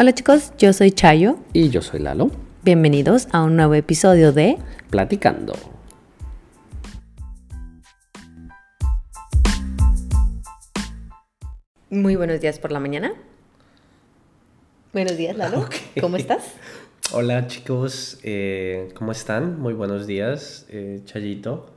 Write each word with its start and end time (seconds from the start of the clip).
Hola 0.00 0.14
chicos, 0.14 0.54
yo 0.56 0.72
soy 0.72 0.92
Chayo. 0.92 1.36
Y 1.52 1.68
yo 1.68 1.82
soy 1.82 2.00
Lalo. 2.00 2.30
Bienvenidos 2.62 3.28
a 3.32 3.42
un 3.42 3.54
nuevo 3.56 3.74
episodio 3.74 4.32
de 4.32 4.56
Platicando. 4.88 5.52
Muy 11.90 12.16
buenos 12.16 12.40
días 12.40 12.58
por 12.58 12.72
la 12.72 12.80
mañana. 12.80 13.12
Buenos 14.94 15.18
días, 15.18 15.36
Lalo. 15.36 15.68
¿Cómo 16.00 16.16
estás? 16.16 16.54
Hola 17.12 17.46
chicos, 17.46 18.20
eh, 18.22 18.88
¿cómo 18.94 19.12
están? 19.12 19.60
Muy 19.60 19.74
buenos 19.74 20.06
días, 20.06 20.64
eh, 20.70 21.02
Chayito. 21.04 21.74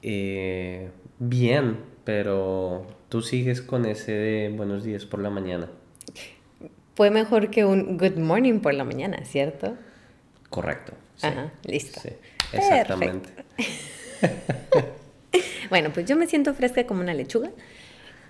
Eh, 0.00 0.88
bien, 1.18 1.80
pero 2.04 2.86
tú 3.10 3.20
sigues 3.20 3.60
con 3.60 3.84
ese 3.84 4.12
de 4.12 4.48
buenos 4.56 4.84
días 4.84 5.04
por 5.04 5.20
la 5.20 5.28
mañana. 5.28 5.68
Fue 6.96 7.10
mejor 7.10 7.50
que 7.50 7.64
un 7.64 7.96
good 7.98 8.16
morning 8.16 8.60
por 8.60 8.74
la 8.74 8.84
mañana, 8.84 9.24
¿cierto? 9.24 9.74
Correcto. 10.50 10.92
Ajá, 11.22 11.52
listo. 11.64 12.00
Sí, 12.00 12.10
exactamente. 12.52 13.30
bueno, 15.70 15.90
pues 15.92 16.06
yo 16.06 16.16
me 16.16 16.26
siento 16.26 16.54
fresca 16.54 16.86
como 16.86 17.00
una 17.00 17.14
lechuga. 17.14 17.50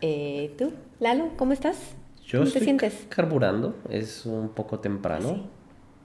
Eh, 0.00 0.54
¿Tú, 0.58 0.72
Lalo, 1.00 1.30
cómo 1.36 1.52
estás? 1.52 1.76
Yo 2.24 2.38
¿Cómo 2.40 2.46
estoy 2.48 2.60
te 2.60 2.64
sientes? 2.64 3.06
carburando, 3.08 3.76
es 3.88 4.26
un 4.26 4.48
poco 4.50 4.80
temprano, 4.80 5.28
Sí. 5.28 5.46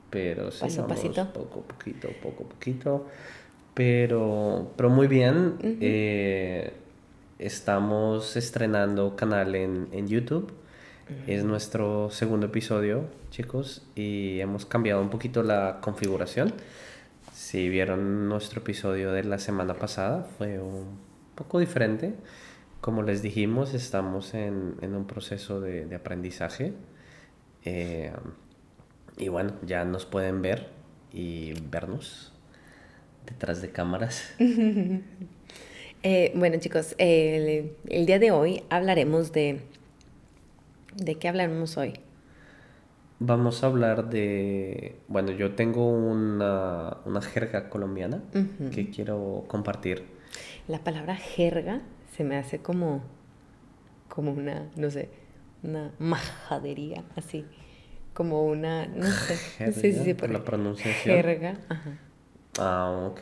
pero 0.09 0.51
sí, 0.51 0.61
Paso 0.61 0.83
vamos 0.83 0.97
pasito. 0.97 1.33
poco 1.33 1.61
a 1.61 1.63
poquito, 1.63 2.09
poco 2.21 2.43
a 2.43 2.49
poquito, 2.49 3.07
pero, 3.73 4.71
pero 4.77 4.89
muy 4.89 5.07
bien. 5.07 5.55
eh, 5.63 6.73
estamos 7.39 8.35
estrenando 8.37 9.15
canal 9.15 9.55
en, 9.55 9.87
en 9.91 10.07
YouTube. 10.07 10.53
Es 11.27 11.43
nuestro 11.43 12.09
segundo 12.09 12.47
episodio, 12.47 13.05
chicos, 13.29 13.85
y 13.95 14.39
hemos 14.39 14.65
cambiado 14.65 15.01
un 15.01 15.09
poquito 15.09 15.43
la 15.43 15.79
configuración. 15.81 16.53
Si 17.33 17.69
vieron 17.69 18.29
nuestro 18.29 18.61
episodio 18.61 19.11
de 19.11 19.23
la 19.23 19.37
semana 19.37 19.73
pasada, 19.73 20.23
fue 20.37 20.59
un 20.59 20.99
poco 21.35 21.59
diferente. 21.59 22.13
Como 22.79 23.03
les 23.03 23.21
dijimos, 23.21 23.73
estamos 23.73 24.33
en, 24.33 24.75
en 24.81 24.95
un 24.95 25.05
proceso 25.05 25.59
de, 25.59 25.85
de 25.85 25.95
aprendizaje. 25.95 26.73
Eh, 27.65 28.11
y 29.17 29.27
bueno, 29.27 29.53
ya 29.65 29.85
nos 29.85 30.05
pueden 30.05 30.41
ver 30.41 30.69
y 31.13 31.53
vernos 31.69 32.33
detrás 33.25 33.61
de 33.61 33.71
cámaras. 33.71 34.33
Eh, 36.03 36.31
bueno, 36.33 36.57
chicos, 36.59 36.95
el, 36.97 37.73
el 37.87 38.05
día 38.07 38.17
de 38.17 38.31
hoy 38.31 38.63
hablaremos 38.71 39.31
de... 39.31 39.61
¿De 40.95 41.15
qué 41.15 41.27
hablaremos 41.29 41.77
hoy? 41.77 41.93
Vamos 43.19 43.63
a 43.63 43.67
hablar 43.67 44.09
de... 44.09 44.99
Bueno, 45.07 45.31
yo 45.31 45.53
tengo 45.53 45.87
una, 45.89 46.97
una 47.05 47.21
jerga 47.21 47.69
colombiana 47.69 48.23
que 48.71 48.89
quiero 48.89 49.45
compartir. 49.47 50.05
La 50.67 50.79
palabra 50.79 51.15
jerga 51.15 51.81
se 52.15 52.23
me 52.23 52.37
hace 52.37 52.59
como, 52.59 53.03
como 54.09 54.31
una, 54.31 54.71
no 54.75 54.89
sé, 54.89 55.09
una 55.63 55.91
majadería, 55.99 57.03
así, 57.15 57.45
como 58.13 58.43
una, 58.45 58.87
no 58.87 59.13
sé, 59.13 59.37
Jerga, 59.37 59.73
sí, 59.73 59.93
sí, 59.93 60.03
sí, 60.03 60.13
por 60.13 60.29
por 60.29 60.31
la 60.31 60.43
pronunciación. 60.43 61.15
jerga, 61.15 61.59
ajá. 61.69 61.97
Ah, 62.59 63.07
ok. 63.11 63.19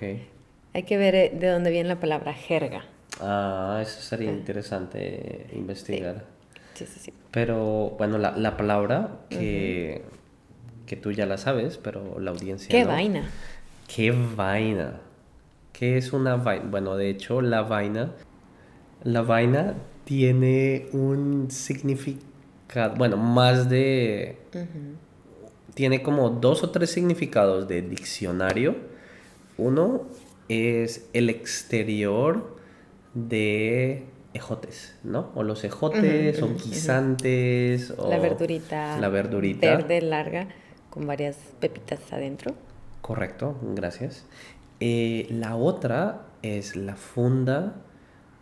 Hay 0.74 0.84
que 0.84 0.98
ver 0.98 1.16
eh, 1.16 1.32
de 1.38 1.48
dónde 1.50 1.72
viene 1.72 1.90
la 1.90 2.00
palabra 2.00 2.34
jerga. 2.34 2.86
Ah, 3.20 3.80
eso 3.82 4.02
sería 4.02 4.32
interesante 4.32 5.48
investigar. 5.54 6.26
Sí, 6.26 6.39
sí, 6.86 7.00
sí. 7.00 7.14
Pero 7.32 7.96
bueno, 7.98 8.18
la, 8.18 8.32
la 8.38 8.58
palabra 8.58 9.20
que, 9.30 10.04
que 10.86 10.96
tú 10.96 11.12
ya 11.12 11.26
la 11.26 11.38
sabes, 11.38 11.78
pero 11.78 12.20
la 12.20 12.32
audiencia 12.32 12.70
¿Qué 12.70 12.84
no. 12.84 12.90
vaina? 12.92 13.30
¿Qué 13.88 14.12
vaina? 14.12 15.02
¿Qué 15.74 15.98
es 15.98 16.14
una 16.14 16.36
vaina? 16.36 16.66
Bueno, 16.70 16.96
de 16.96 17.10
hecho, 17.10 17.42
la 17.42 17.62
vaina, 17.62 18.12
la 19.04 19.22
vaina 19.22 19.76
tiene 20.04 20.88
un 20.92 21.50
significado, 21.52 22.96
bueno, 22.98 23.18
más 23.18 23.70
de, 23.70 24.38
tiene 25.74 26.02
como 26.02 26.30
dos 26.30 26.64
o 26.64 26.72
tres 26.72 26.92
significados 26.92 27.68
de 27.68 27.82
diccionario. 27.82 28.76
Uno 29.58 30.04
es 30.50 31.08
el 31.14 31.30
exterior 31.30 32.58
de 33.14 34.06
ejotes, 34.34 34.96
¿no? 35.04 35.32
O 35.36 35.44
los 35.44 35.64
ejotes, 35.64 36.42
Ujú, 36.42 36.52
o 36.52 36.56
guisantes, 36.56 37.92
o 37.98 38.10
La 38.10 38.20
verdurita. 38.20 38.98
la 39.00 39.10
verdurita. 39.10 39.68
Verde, 39.78 40.02
larga, 40.02 40.48
con 40.90 41.06
varias 41.08 41.38
pepitas 41.60 42.00
adentro. 42.14 42.54
Correcto, 43.02 43.58
gracias. 43.76 44.26
Eh, 44.80 45.28
la 45.32 45.56
otra 45.56 46.22
es 46.42 46.76
la 46.76 46.96
funda 46.96 47.76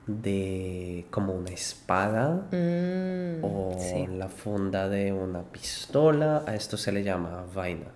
de 0.07 1.05
como 1.09 1.33
una 1.33 1.49
espada 1.51 2.47
Mm, 2.51 3.43
o 3.43 3.75
sí. 3.79 4.07
la 4.07 4.29
funda 4.29 4.87
de 4.87 5.11
una 5.11 5.43
pistola. 5.43 6.43
A 6.47 6.55
esto 6.55 6.77
se 6.77 6.91
le 6.91 7.03
llama 7.03 7.45
vaina. 7.53 7.87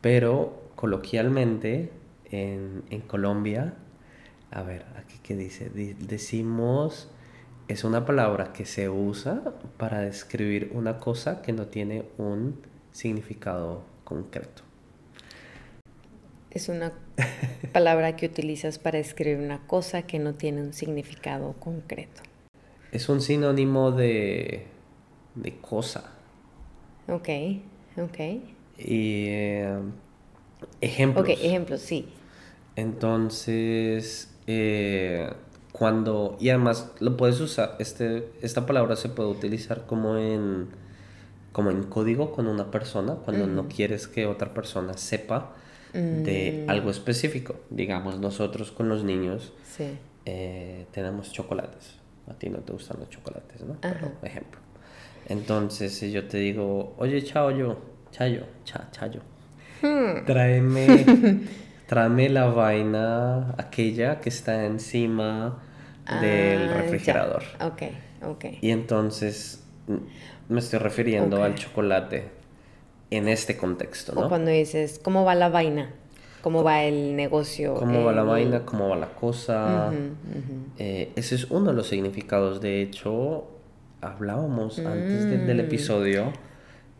Pero 0.00 0.70
coloquialmente 0.76 1.92
en, 2.30 2.84
en 2.90 3.00
Colombia, 3.02 3.74
a 4.50 4.62
ver, 4.62 4.84
aquí 4.96 5.18
qué 5.22 5.36
dice, 5.36 5.70
Di- 5.70 5.94
decimos, 5.94 7.08
es 7.68 7.84
una 7.84 8.04
palabra 8.06 8.52
que 8.52 8.66
se 8.66 8.88
usa 8.88 9.42
para 9.78 10.00
describir 10.00 10.70
una 10.74 10.98
cosa 10.98 11.42
que 11.42 11.52
no 11.52 11.66
tiene 11.66 12.04
un 12.18 12.60
significado 12.92 13.84
concreto. 14.04 14.62
Es 16.50 16.68
una 16.68 16.92
palabra 17.72 18.14
que 18.16 18.26
utilizas 18.26 18.78
para 18.78 18.98
escribir 18.98 19.38
una 19.38 19.66
cosa 19.66 20.02
que 20.02 20.18
no 20.18 20.34
tiene 20.34 20.60
un 20.62 20.72
significado 20.74 21.54
concreto. 21.54 22.22
Es 22.92 23.08
un 23.08 23.20
sinónimo 23.20 23.90
de, 23.92 24.66
de 25.34 25.56
cosa. 25.60 26.12
Ok, 27.08 27.28
ok. 27.98 28.18
Y 28.78 29.26
eh, 29.28 29.78
ejemplos. 30.80 31.28
Ok, 31.28 31.28
ejemplos, 31.30 31.80
sí. 31.82 32.08
Entonces, 32.76 34.29
eh, 34.52 35.30
cuando, 35.72 36.36
y 36.40 36.48
además 36.48 36.90
lo 37.00 37.16
puedes 37.16 37.40
usar, 37.40 37.76
este, 37.78 38.28
esta 38.42 38.66
palabra 38.66 38.96
se 38.96 39.08
puede 39.08 39.28
utilizar 39.30 39.86
como 39.86 40.16
en, 40.16 40.66
como 41.52 41.70
en 41.70 41.84
código 41.84 42.32
con 42.32 42.48
una 42.48 42.70
persona, 42.70 43.14
cuando 43.24 43.46
no 43.46 43.68
quieres 43.68 44.08
que 44.08 44.26
otra 44.26 44.52
persona 44.52 44.94
sepa 44.94 45.52
de 45.92 46.64
Mm. 46.66 46.70
algo 46.70 46.90
específico. 46.90 47.56
Digamos, 47.70 48.18
nosotros 48.20 48.70
con 48.72 48.88
los 48.88 49.02
niños 49.04 49.52
Sí. 49.64 49.96
eh, 50.26 50.86
tenemos 50.92 51.32
chocolates. 51.32 51.96
A 52.28 52.34
ti 52.34 52.48
no 52.48 52.58
te 52.58 52.72
gustan 52.72 52.98
los 53.00 53.08
chocolates, 53.10 53.62
¿no? 53.62 53.76
Ajá. 53.82 53.94
Pero, 54.00 54.12
ejemplo. 54.22 54.60
Entonces, 55.28 55.94
si 55.94 56.10
yo 56.12 56.26
te 56.28 56.38
digo, 56.38 56.94
oye, 56.98 57.22
Chayo, 57.24 57.78
Chayo, 58.12 58.42
cha, 58.64 58.88
Chayo, 58.92 59.20
Hmm. 59.82 60.24
tráeme, 60.26 61.06
tráeme 61.90 62.28
la 62.28 62.46
vaina 62.46 63.52
aquella 63.58 64.20
que 64.20 64.28
está 64.28 64.64
encima 64.64 65.58
del 66.20 66.62
Ah, 66.62 66.66
ya. 66.68 66.74
refrigerador. 66.74 67.42
Ok, 67.60 67.82
ok. 68.22 68.44
Y 68.60 68.70
entonces 68.70 69.64
mm, 69.88 70.52
me 70.54 70.60
estoy 70.60 70.78
refiriendo 70.78 71.42
al 71.42 71.56
chocolate 71.56 72.28
en 73.10 73.26
este 73.26 73.56
contexto, 73.56 74.12
O 74.12 74.22
¿no? 74.22 74.28
cuando 74.28 74.52
dices, 74.52 75.00
¿cómo 75.02 75.24
va 75.24 75.34
la 75.34 75.48
vaina? 75.48 75.90
¿Cómo 76.42 76.62
va 76.62 76.84
el 76.84 77.16
negocio? 77.16 77.74
¿Cómo 77.74 78.04
va 78.04 78.12
la 78.12 78.22
vaina? 78.22 78.64
¿Cómo 78.64 78.88
va 78.88 78.94
la 78.96 79.08
cosa? 79.08 79.92
Eh, 80.78 81.10
ese 81.16 81.34
es 81.34 81.50
uno 81.50 81.70
de 81.72 81.76
los 81.76 81.88
significados. 81.88 82.60
De 82.60 82.82
hecho, 82.82 83.48
hablábamos 84.00 84.78
antes 84.78 85.28
de- 85.28 85.38
del 85.38 85.56
Mm. 85.56 85.60
episodio 85.66 86.32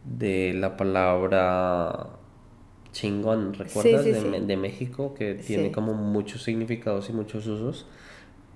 de 0.04 0.52
la 0.54 0.76
palabra 0.76 2.06
chingón, 2.92 3.54
¿recuerdas? 3.54 4.04
sí, 4.04 4.10
de, 4.12 4.20
sí. 4.20 4.46
De 4.46 4.56
México, 4.56 5.14
que 5.14 5.34
tiene 5.34 5.72
como 5.72 5.94
muchos 5.94 6.42
significados 6.42 7.08
y 7.10 7.12
muchos 7.12 7.46
usos. 7.46 7.86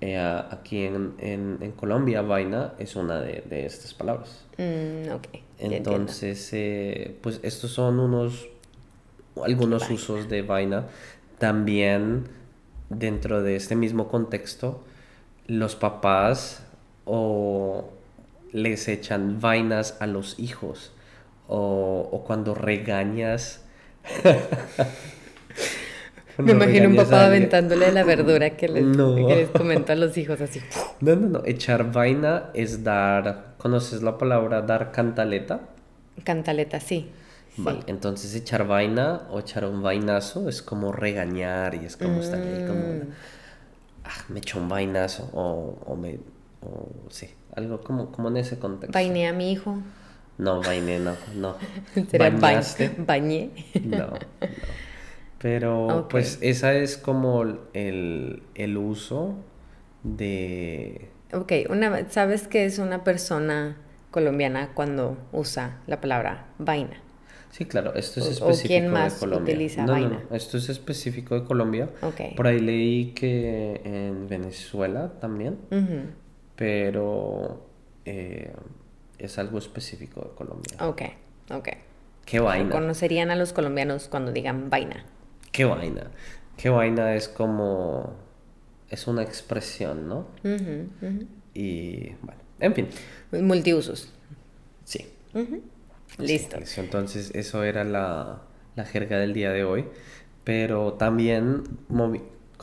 Eh, 0.01 0.17
aquí 0.51 0.83
en, 0.83 1.13
en- 1.19 1.57
en 1.61 1.71
Colombia, 1.71 2.21
vaina 2.21 2.73
es 2.79 2.95
una 2.95 3.21
de, 3.21 3.43
de 3.49 3.65
estas 3.65 3.93
palabras. 3.93 4.45
Mm. 4.57 5.07
Entonces, 5.59 6.49
eh, 6.53 7.17
pues 7.21 7.39
estos 7.43 7.71
son 7.71 7.99
unos, 7.99 8.47
algunos 9.43 9.81
Vaina. 9.83 9.95
usos 9.95 10.29
de 10.29 10.41
vaina. 10.41 10.87
También 11.39 12.25
dentro 12.89 13.41
de 13.43 13.55
este 13.55 13.75
mismo 13.75 14.07
contexto, 14.07 14.83
los 15.47 15.75
papás 15.75 16.65
o 17.05 17.89
les 18.53 18.87
echan 18.87 19.39
vainas 19.41 19.97
a 20.01 20.07
los 20.07 20.39
hijos 20.39 20.91
o, 21.47 22.09
o 22.11 22.23
cuando 22.25 22.55
regañas. 22.55 23.64
Me 26.37 26.51
imagino 26.51 26.89
un 26.89 26.95
papá 26.97 27.27
aventándole 27.27 27.93
la 27.93 28.03
verdura 28.03 28.49
que 28.51 28.67
les, 28.67 28.83
No. 28.83 29.15
que 29.15 29.35
les 29.35 29.49
comento 29.49 29.93
a 29.93 29.95
los 29.95 30.17
hijos 30.17 30.41
así. 30.41 30.59
No, 30.99 31.15
no, 31.15 31.27
no. 31.29 31.41
Echar 31.45 31.91
vaina 31.93 32.49
es 32.53 32.83
dar. 32.83 33.55
¿Conoces 33.57 34.01
la 34.03 34.17
palabra 34.17 34.61
dar 34.61 34.91
cantaleta? 34.91 35.61
Cantaleta, 36.25 36.79
sí. 36.81 37.09
Vale, 37.57 37.79
entonces 37.87 38.35
echar 38.35 38.67
vaina 38.67 39.21
o 39.31 39.39
echar 39.39 39.63
un 39.63 39.81
vainazo 39.81 40.49
es 40.49 40.61
como 40.61 40.91
regañar 40.91 41.73
y 41.75 41.85
es 41.85 41.95
como 41.95 42.19
estar 42.19 42.39
ahí 42.41 42.65
como, 42.67 42.81
Mm. 42.81 43.01
ah, 44.03 44.25
me 44.27 44.39
echó 44.39 44.59
un 44.59 44.67
vainazo 44.67 45.29
o, 45.33 45.77
o 45.85 45.95
me, 45.95 46.19
o 46.61 46.89
sí, 47.09 47.29
algo 47.55 47.79
como, 47.79 48.11
como 48.11 48.27
en 48.27 48.35
ese 48.37 48.59
contexto. 48.59 48.91
Vainé 48.93 49.29
a 49.29 49.33
mi 49.33 49.53
hijo. 49.53 49.77
No, 50.37 50.61
vainé, 50.61 50.99
no, 50.99 51.15
no. 51.35 51.55
Sería 52.09 52.29
ba- 52.29 52.37
¿Bañaste? 52.39 52.91
bañé. 52.97 53.51
No, 53.83 53.97
no. 54.07 54.17
Pero 55.39 56.07
pues 56.09 56.39
esa 56.41 56.73
es 56.73 56.97
como 56.97 57.43
el, 57.73 58.43
el 58.55 58.77
uso 58.77 59.35
de... 60.03 61.09
Ok, 61.33 61.51
una, 61.69 62.09
¿sabes 62.09 62.47
qué 62.47 62.65
es 62.65 62.79
una 62.79 63.03
persona 63.03 63.77
colombiana 64.11 64.71
cuando 64.73 65.17
usa 65.33 65.81
la 65.87 65.99
palabra 66.01 66.47
vaina? 66.57 67.01
Sí, 67.51 67.65
claro, 67.65 67.93
esto 67.95 68.19
es 68.21 68.41
O- 68.41 68.45
o 68.47 68.49
específico 68.49 68.67
quién 68.67 68.83
de 68.85 68.89
más 68.89 69.13
Colombia. 69.15 69.53
utiliza 69.53 69.85
no, 69.85 69.91
vaina. 69.93 70.23
no, 70.29 70.35
esto 70.35 70.57
es 70.57 70.69
específico 70.69 71.35
de 71.39 71.43
Colombia. 71.45 71.89
Ok. 72.01 72.35
Por 72.35 72.47
ahí 72.47 72.59
leí 72.59 73.11
que 73.13 73.81
en 73.83 74.27
Venezuela 74.27 75.13
también, 75.21 75.57
Ujú, 75.71 76.09
pero 76.55 77.65
eh, 78.05 78.51
es 79.19 79.37
algo 79.37 79.57
específico 79.57 80.21
de 80.21 80.29
Colombia. 80.35 80.77
Ok, 80.79 81.01
ok. 81.51 81.69
¿Qué 82.25 82.39
vaina? 82.39 82.69
Conocerían 82.71 83.29
a 83.31 83.35
los 83.35 83.53
colombianos 83.53 84.07
cuando 84.07 84.31
digan 84.31 84.69
vaina. 84.69 85.05
¿Qué 85.51 85.65
vaina? 85.65 86.11
¿Qué 86.57 86.69
vaina 86.69 87.15
es 87.15 87.27
como... 87.27 88.15
es 88.89 89.07
una 89.07 89.21
expresión, 89.23 90.07
¿no? 90.07 90.27
Y 91.53 92.09
bueno, 92.21 92.41
en 92.59 92.73
fin, 92.73 92.87
Multiusos. 93.31 94.11
sí. 94.83 95.07
Ujú. 95.33 95.61
Listo. 96.17 96.57
Sí, 96.63 96.79
entonces 96.79 97.31
eso 97.35 97.63
era 97.63 97.83
la, 97.83 98.41
la 98.75 98.85
jerga 98.85 99.19
del 99.19 99.33
día 99.33 99.51
de 99.51 99.65
hoy, 99.65 99.85
pero 100.45 100.93
también 100.93 101.63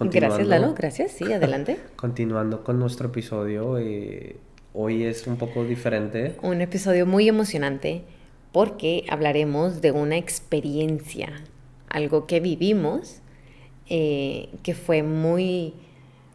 Gracias, 0.01 0.47
Lalo. 0.47 0.75
Gracias. 0.75 1.13
Sí, 1.13 1.31
adelante. 1.33 1.79
continuando 1.97 2.65
con 2.65 2.79
nuestro 2.79 3.09
episodio, 3.09 3.79
eh, 3.79 4.37
hoy 4.75 5.05
es 5.05 5.27
un 5.27 5.37
poco 5.37 5.65
diferente. 5.65 6.37
Un 6.43 6.61
episodio 6.61 7.07
muy 7.07 7.29
emocionante 7.29 8.03
porque 8.53 9.05
hablaremos 9.09 9.81
de 9.81 9.93
una 9.93 10.17
experiencia, 10.17 11.31
algo 11.89 12.27
que 12.27 12.41
vivimos, 12.41 13.21
eh, 13.89 14.49
que 14.63 14.75
fue 14.75 15.03
muy, 15.03 15.75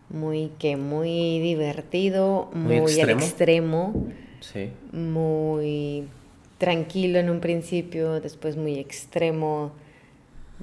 muy, 0.09 0.51
que 0.59 0.77
muy 0.77 1.39
divertido, 1.39 2.49
Muy 2.53 2.81
muy, 2.81 2.99
al 2.99 3.09
extremo. 3.11 3.21
extremo, 3.21 4.07
Sí, 4.39 4.69
muy 4.91 6.07
tranquilo 6.57 7.19
en 7.19 7.29
un 7.29 7.39
principio, 7.39 8.19
después 8.19 8.55
muy 8.55 8.77
extremo, 8.79 9.71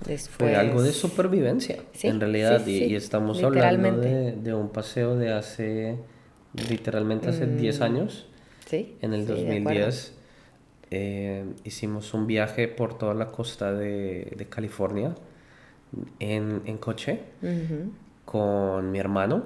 después... 0.06 0.50
fue 0.50 0.56
algo 0.56 0.82
de 0.82 0.92
supervivencia, 0.92 1.78
Sí, 1.92 2.06
en 2.08 2.20
realidad, 2.20 2.62
sí, 2.64 2.84
y, 2.84 2.94
estamos 2.94 3.42
hablando 3.42 4.00
de 4.00 4.54
un 4.54 4.68
paseo 4.70 5.16
de 5.16 5.32
hace, 5.32 5.96
literalmente 6.68 7.28
hace 7.28 7.46
10 7.46 7.80
años, 7.80 8.26
Sí, 8.66 8.96
en 9.02 9.12
el 9.12 9.22
Mm. 9.22 9.26
sí, 9.26 9.32
de 9.32 9.58
acuerdo. 9.58 9.80
2010. 9.84 10.12
eh, 10.90 11.44
hicimos 11.64 12.14
un 12.14 12.26
viaje 12.26 12.68
por 12.68 12.96
toda 12.96 13.14
la 13.14 13.28
costa 13.32 13.72
de, 13.72 14.32
de 14.36 14.46
California 14.48 15.14
en, 16.20 16.62
en 16.66 16.78
coche. 16.78 17.20
Con 18.24 18.90
mi 18.92 18.98
hermano 18.98 19.44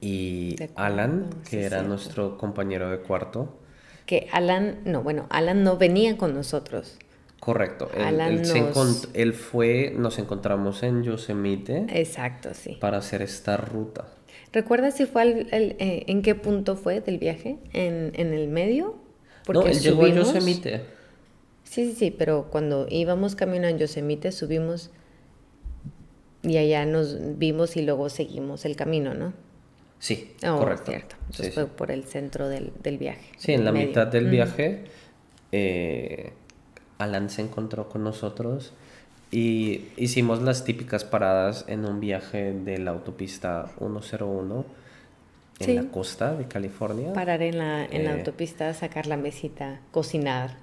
y 0.00 0.56
Alan, 0.74 1.30
que 1.44 1.50
sí, 1.50 1.56
era 1.58 1.68
cierto. 1.78 1.88
nuestro 1.88 2.38
compañero 2.38 2.90
de 2.90 2.98
cuarto. 2.98 3.58
Que 4.04 4.28
Alan, 4.32 4.80
no, 4.84 5.02
bueno, 5.02 5.26
Alan 5.30 5.62
no 5.64 5.76
venía 5.78 6.16
con 6.16 6.34
nosotros. 6.34 6.98
Correcto. 7.40 7.88
Él, 7.94 8.02
Alan 8.02 8.32
él 8.32 8.42
nos- 8.74 9.08
él 9.14 9.32
fue, 9.32 9.92
nos 9.96 10.18
encontramos 10.18 10.82
en 10.82 11.02
Yosemite 11.02 11.86
Exacto, 11.88 12.50
sí. 12.54 12.76
para 12.80 12.98
hacer 12.98 13.22
esta 13.22 13.56
ruta. 13.56 14.08
¿Recuerdas 14.56 14.96
si 14.96 15.04
fue 15.04 15.20
al- 15.20 15.48
el- 15.52 15.76
eh, 15.78 16.04
en 16.06 16.22
qué 16.22 16.34
punto 16.34 16.76
fue 16.76 17.02
del 17.02 17.18
viaje? 17.18 17.58
¿En, 17.74 18.12
en 18.14 18.32
el 18.32 18.48
medio? 18.48 18.94
no, 19.52 19.60
él 19.66 19.78
llegó 19.80 20.06
a 20.06 20.08
Yosemite. 20.08 20.80
Sí, 21.64 21.90
sí, 21.90 21.94
sí, 21.94 22.10
pero 22.10 22.48
cuando 22.50 22.86
íbamos 22.88 23.36
camino 23.36 23.68
en 23.68 23.76
Yosemite 23.76 24.32
subimos 24.32 24.88
y 26.42 26.56
allá 26.56 26.86
nos 26.86 27.36
vimos 27.38 27.76
y 27.76 27.82
luego 27.82 28.08
seguimos 28.08 28.64
el 28.64 28.76
camino, 28.76 29.12
¿no? 29.12 29.34
Sí, 29.98 30.32
Oh, 30.46 30.56
correcto. 30.60 30.86
cierto. 30.90 31.16
Entonces 31.26 31.46
sí. 31.48 31.52
fue 31.52 31.66
por 31.66 31.90
el 31.90 32.04
centro 32.04 32.48
del, 32.48 32.72
del 32.82 32.96
viaje. 32.96 33.26
Sí, 33.36 33.52
en 33.52 33.66
la 33.66 33.72
medio. 33.72 33.88
mitad 33.88 34.06
del 34.06 34.28
viaje, 34.30 34.84
eh, 35.52 36.32
Alan 36.96 37.28
se 37.28 37.42
encontró 37.42 37.90
con 37.90 38.02
nosotros 38.04 38.72
y 39.36 39.84
hicimos 39.98 40.40
las 40.40 40.64
típicas 40.64 41.04
paradas 41.04 41.64
en 41.68 41.84
un 41.84 42.00
viaje 42.00 42.52
de 42.54 42.78
la 42.78 42.92
autopista 42.92 43.66
101 43.78 44.64
en 45.58 45.66
Sí. 45.66 45.74
la 45.74 45.84
costa 45.90 46.34
de 46.34 46.46
California. 46.48 47.12
Parar 47.12 47.42
en 47.42 47.58
la, 47.58 47.84
en 47.84 48.04
la 48.04 48.12
Eh. 48.12 48.18
autopista, 48.18 48.72
sacar 48.72 49.06
la 49.06 49.16
mesita, 49.16 49.80
cocinar. 49.90 50.56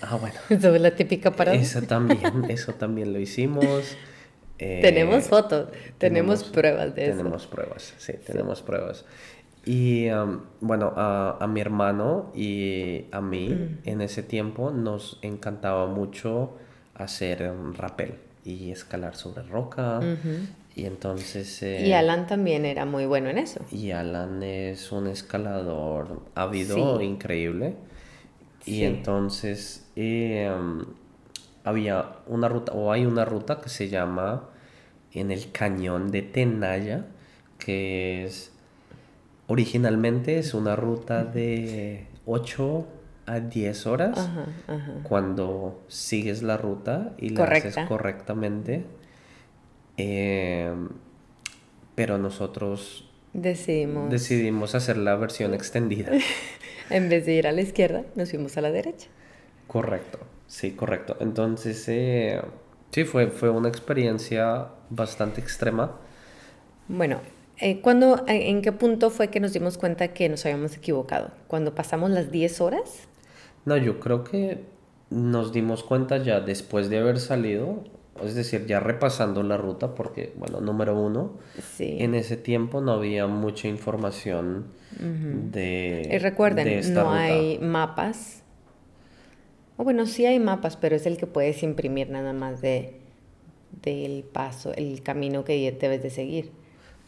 Ah, 0.00 0.16
bueno. 0.20 0.36
Eso 0.50 0.74
es 0.74 0.80
la 0.80 0.92
típica 0.94 1.30
parada. 1.32 1.56
Eso 1.58 1.82
también, 1.82 2.44
eso 2.48 2.72
también 2.74 3.12
lo 3.12 3.18
hicimos. 3.20 3.64
Eh, 4.58 4.78
Tenemos 4.80 5.24
fotos, 5.24 5.68
tenemos 5.98 6.42
pruebas 6.44 6.94
de 6.94 7.08
eso. 7.08 7.18
Tenemos 7.18 7.46
pruebas, 7.46 7.92
sí, 7.98 8.14
tenemos 8.26 8.62
pruebas. 8.62 9.04
Y 9.66 10.08
um, 10.08 10.40
bueno, 10.62 10.94
a, 10.96 11.36
a 11.38 11.46
mi 11.46 11.60
hermano 11.60 12.32
y 12.34 13.04
a 13.12 13.20
mí 13.20 13.50
Mm. 13.50 13.78
en 13.84 14.00
ese 14.00 14.22
tiempo 14.22 14.70
nos 14.70 15.18
encantaba 15.20 15.88
mucho 15.88 16.56
hacer 16.98 17.50
um, 17.50 17.72
rappel 17.74 18.14
y 18.44 18.70
escalar 18.70 19.16
sobre 19.16 19.42
roca. 19.44 20.00
Y 20.74 20.84
entonces... 20.84 21.62
eh, 21.62 21.86
Y 21.86 21.92
Alan 21.92 22.26
también 22.26 22.64
era 22.66 22.84
muy 22.84 23.06
bueno 23.06 23.28
en 23.30 23.38
eso. 23.38 23.60
y 23.72 23.90
Alan 23.92 24.42
es 24.42 24.92
un 24.92 25.06
escalador 25.06 26.22
ávido, 26.34 26.98
Sí. 26.98 27.04
increíble. 27.06 27.74
Y 28.66 28.82
entonces 28.84 29.86
eh, 29.96 30.52
um, 30.54 30.84
había 31.64 32.16
una 32.26 32.48
ruta, 32.48 32.72
o 32.72 32.92
hay 32.92 33.06
una 33.06 33.24
ruta 33.24 33.60
que 33.60 33.68
se 33.68 33.88
llama 33.88 34.48
en 35.12 35.30
el 35.30 35.50
cañón 35.52 36.10
de 36.10 36.22
Tenaya, 36.22 37.06
que 37.58 38.24
es 38.24 38.52
originalmente 39.46 40.38
es 40.38 40.52
una 40.54 40.76
ruta 40.76 41.24
de 41.24 42.06
8 42.26 42.86
a 43.26 43.40
10 43.40 43.86
horas. 43.86 44.18
Ajá, 44.18 44.46
ajá. 44.66 44.92
Cuando 45.02 45.82
sigues 45.88 46.42
la 46.42 46.56
ruta 46.56 47.12
y 47.18 47.30
la 47.30 47.44
haces 47.44 47.74
Correcta. 47.74 47.88
correctamente. 47.88 48.84
Eh, 49.96 50.72
pero 51.94 52.18
nosotros 52.18 53.08
Decidimos, 53.32 54.10
decidimos 54.10 54.74
hacer 54.74 54.96
la 54.96 55.16
versión 55.16 55.54
extendida. 55.54 56.12
en 56.90 57.08
vez 57.08 57.26
de 57.26 57.34
ir 57.34 57.46
a 57.46 57.52
la 57.52 57.60
izquierda, 57.60 58.04
nos 58.14 58.30
fuimos 58.30 58.56
a 58.56 58.60
la 58.60 58.70
derecha. 58.70 59.08
Correcto, 59.66 60.18
sí, 60.46 60.72
correcto. 60.72 61.16
Entonces, 61.20 61.84
eh, 61.88 62.40
sí, 62.92 63.04
fue, 63.04 63.28
fue 63.28 63.50
una 63.50 63.68
experiencia 63.68 64.68
bastante 64.90 65.40
extrema. 65.40 65.98
Bueno, 66.88 67.20
eh, 67.58 67.80
¿cuándo, 67.80 68.24
¿en 68.28 68.62
qué 68.62 68.72
punto 68.72 69.10
fue 69.10 69.28
que 69.28 69.40
nos 69.40 69.52
dimos 69.52 69.76
cuenta 69.78 70.08
que 70.08 70.28
nos 70.28 70.44
habíamos 70.44 70.76
equivocado? 70.76 71.32
¿Cuando 71.48 71.74
pasamos 71.74 72.10
las 72.10 72.30
10 72.30 72.60
horas? 72.60 73.08
No, 73.66 73.76
yo 73.76 74.00
creo 74.00 74.24
que 74.24 74.64
nos 75.10 75.52
dimos 75.52 75.82
cuenta 75.84 76.16
ya 76.18 76.40
después 76.40 76.88
de 76.88 76.98
haber 76.98 77.18
salido, 77.20 77.84
es 78.24 78.34
decir, 78.34 78.64
ya 78.66 78.80
repasando 78.80 79.42
la 79.42 79.56
ruta, 79.58 79.94
porque, 79.94 80.32
bueno, 80.36 80.60
número 80.60 80.98
uno, 80.98 81.34
Sí. 81.74 81.96
en 82.00 82.14
ese 82.14 82.36
tiempo 82.38 82.80
no 82.80 82.92
había 82.92 83.26
mucha 83.26 83.68
información 83.68 84.68
de, 84.98 86.08
Y 86.10 86.18
recuerden, 86.18 86.64
de 86.64 86.78
esta 86.78 87.02
no 87.04 87.10
ruta. 87.10 87.22
hay 87.24 87.58
mapas. 87.58 88.42
O 89.76 89.84
bueno, 89.84 90.06
sí 90.06 90.24
hay 90.24 90.38
mapas, 90.40 90.76
pero 90.78 90.96
es 90.96 91.04
el 91.04 91.18
que 91.18 91.26
puedes 91.26 91.62
imprimir 91.62 92.08
nada 92.08 92.32
más 92.32 92.62
de 92.62 93.00
del 93.82 94.24
paso, 94.24 94.72
el 94.74 95.02
camino 95.02 95.44
que 95.44 95.70
debes 95.78 96.02
de 96.02 96.08
seguir. 96.08 96.50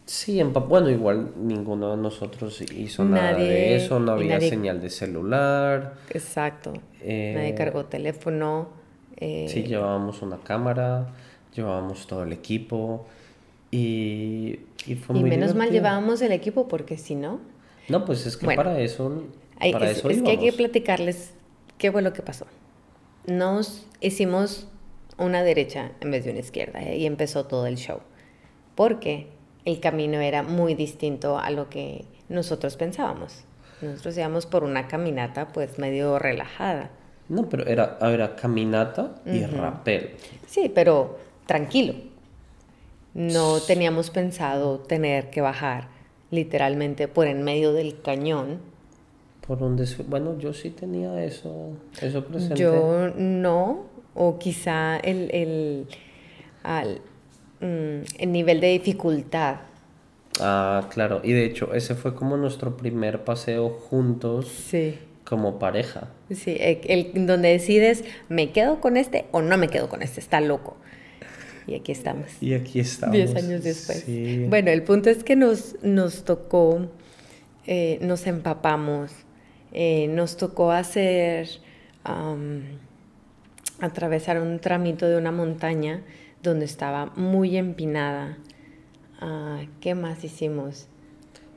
Sí, 0.08 0.40
en 0.40 0.54
bueno, 0.54 0.88
igual 0.88 1.32
ninguno 1.36 1.90
de 1.94 1.98
nosotros 1.98 2.62
hizo 2.62 3.04
nada 3.04 3.34
de 3.34 3.76
eso, 3.76 4.00
no 4.00 4.12
había 4.12 4.38
nadie- 4.38 4.48
señal 4.48 4.80
de 4.80 4.88
celular. 4.88 5.96
Exacto. 6.08 6.72
Eh, 7.02 7.34
Nadie 7.36 7.54
cargó 7.54 7.84
teléfono. 7.84 8.70
eh, 9.18 9.46
Sí, 9.50 9.64
llevábamos 9.64 10.22
una 10.22 10.38
cámara, 10.38 11.08
llevábamos 11.54 12.06
todo 12.06 12.22
el 12.22 12.32
equipo 12.32 13.04
y, 13.70 14.60
y 14.86 14.94
fue 14.94 15.14
y 15.14 15.20
muy 15.20 15.28
menos 15.28 15.54
mal 15.54 15.70
llevábamos 15.70 16.22
el 16.22 16.32
equipo 16.32 16.68
porque 16.68 16.96
si 16.96 17.14
no, 17.14 17.38
No, 17.88 18.06
pues 18.06 18.24
es 18.24 18.38
que 18.38 18.46
Bueno, 18.46 18.62
para 18.62 18.80
eso, 18.80 19.24
Ay, 19.58 19.72
para 19.72 19.90
es, 19.90 19.98
eso 19.98 20.08
es 20.08 20.22
que 20.22 20.30
hay 20.30 20.38
que 20.38 20.52
platicarles 20.54 21.34
qué 21.76 21.92
fue 21.92 22.00
lo 22.00 22.14
que 22.14 22.22
pasó. 22.22 22.46
Nos 23.26 23.86
hicimos 24.00 24.68
una 25.18 25.42
derecha 25.42 25.92
en 26.00 26.12
vez 26.12 26.24
de 26.24 26.30
una 26.30 26.40
izquierda 26.40 26.80
¿eh? 26.82 26.96
y 26.96 27.04
empezó 27.04 27.44
todo 27.44 27.66
el 27.66 27.76
show. 27.76 27.98
Porque 28.74 29.26
el 29.64 29.80
camino 29.80 30.20
era 30.20 30.42
muy 30.42 30.74
distinto 30.74 31.38
a 31.38 31.50
lo 31.50 31.68
que 31.68 32.04
nosotros 32.28 32.76
pensábamos. 32.76 33.44
Nosotros 33.80 34.16
íbamos 34.16 34.46
por 34.46 34.64
una 34.64 34.88
caminata 34.88 35.48
pues 35.48 35.78
medio 35.78 36.18
relajada. 36.18 36.90
No, 37.28 37.48
pero 37.48 37.66
era, 37.66 37.98
era 38.00 38.34
caminata 38.34 39.16
y 39.26 39.44
rappel. 39.44 40.16
Sí, 40.46 40.70
pero 40.74 41.18
tranquilo. 41.46 41.94
No 43.14 43.60
teníamos 43.60 44.10
pensado 44.10 44.78
tener 44.80 45.30
que 45.30 45.40
bajar 45.40 45.88
literalmente 46.30 47.08
por 47.08 47.26
en 47.26 47.42
medio 47.42 47.72
del 47.72 48.00
cañón. 48.00 48.58
Por 49.46 49.58
donde, 49.58 49.86
bueno, 50.08 50.38
yo 50.38 50.52
sí 50.52 50.70
tenía 50.70 51.24
eso, 51.24 51.72
eso 52.00 52.24
presente. 52.24 52.56
Yo 52.56 53.10
no, 53.16 53.86
o 54.14 54.38
quizá 54.38 54.98
el, 54.98 55.30
el, 55.32 55.86
mm, 57.60 58.18
el 58.18 58.32
nivel 58.32 58.60
de 58.60 58.68
dificultad. 58.68 59.56
Ah, 60.40 60.88
claro, 60.92 61.20
y 61.24 61.32
de 61.32 61.44
hecho 61.44 61.74
ese 61.74 61.94
fue 61.94 62.14
como 62.14 62.36
nuestro 62.36 62.76
primer 62.76 63.24
paseo 63.24 63.70
juntos. 63.70 64.48
Sí 64.48 64.98
como 65.28 65.58
pareja. 65.58 66.08
Sí, 66.34 66.56
el, 66.58 67.26
donde 67.26 67.50
decides, 67.50 68.02
¿me 68.30 68.50
quedo 68.50 68.80
con 68.80 68.96
este 68.96 69.26
o 69.30 69.42
no 69.42 69.58
me 69.58 69.68
quedo 69.68 69.88
con 69.88 70.02
este? 70.02 70.20
Está 70.20 70.40
loco. 70.40 70.76
Y 71.66 71.74
aquí 71.74 71.92
estamos. 71.92 72.28
Y 72.40 72.54
aquí 72.54 72.80
estamos. 72.80 73.14
Diez 73.14 73.34
años 73.36 73.62
después. 73.62 74.06
Bueno, 74.48 74.70
el 74.70 74.82
punto 74.84 75.10
es 75.10 75.22
que 75.22 75.36
nos, 75.36 75.76
nos 75.82 76.24
tocó, 76.24 76.88
eh, 77.66 77.98
nos 78.00 78.26
empapamos, 78.26 79.12
eh, 79.72 80.08
nos 80.08 80.38
tocó 80.38 80.72
hacer, 80.72 81.46
atravesar 83.80 84.40
un 84.40 84.60
tramito 84.60 85.06
de 85.06 85.18
una 85.18 85.30
montaña 85.30 86.02
donde 86.42 86.64
estaba 86.64 87.06
muy 87.16 87.56
empinada. 87.56 88.38
Ah, 89.20 89.62
¿Qué 89.80 89.94
más 89.94 90.22
hicimos? 90.24 90.88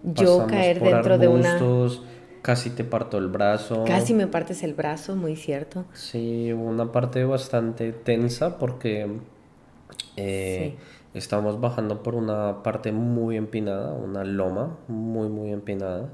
Yo 0.03 0.47
caer 0.47 0.79
dentro 0.79 1.17
de 1.17 1.27
una 1.27 1.59
Casi 2.41 2.71
te 2.71 2.83
parto 2.83 3.19
el 3.19 3.27
brazo. 3.27 3.83
Casi 3.85 4.15
me 4.15 4.25
partes 4.25 4.63
el 4.63 4.73
brazo, 4.73 5.15
muy 5.15 5.35
cierto. 5.35 5.85
Sí, 5.93 6.51
una 6.51 6.91
parte 6.91 7.23
bastante 7.23 7.91
tensa 7.91 8.57
porque 8.57 9.07
eh, 10.17 10.75
estábamos 11.13 11.61
bajando 11.61 12.01
por 12.01 12.15
una 12.15 12.63
parte 12.63 12.91
muy 12.91 13.37
empinada, 13.37 13.93
una 13.93 14.23
loma 14.23 14.75
muy, 14.87 15.29
muy 15.29 15.51
empinada. 15.51 16.09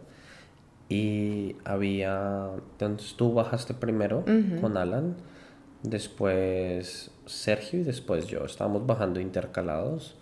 Y 0.89 1.55
había, 1.63 2.49
entonces 2.71 3.15
tú 3.15 3.33
bajaste 3.33 3.73
primero 3.73 4.25
con 4.61 4.75
Alan, 4.75 5.15
después 5.83 7.11
Sergio 7.27 7.79
y 7.79 7.83
después 7.83 8.27
yo. 8.27 8.45
Estábamos 8.45 8.85
bajando 8.85 9.19
intercalados. 9.19 10.15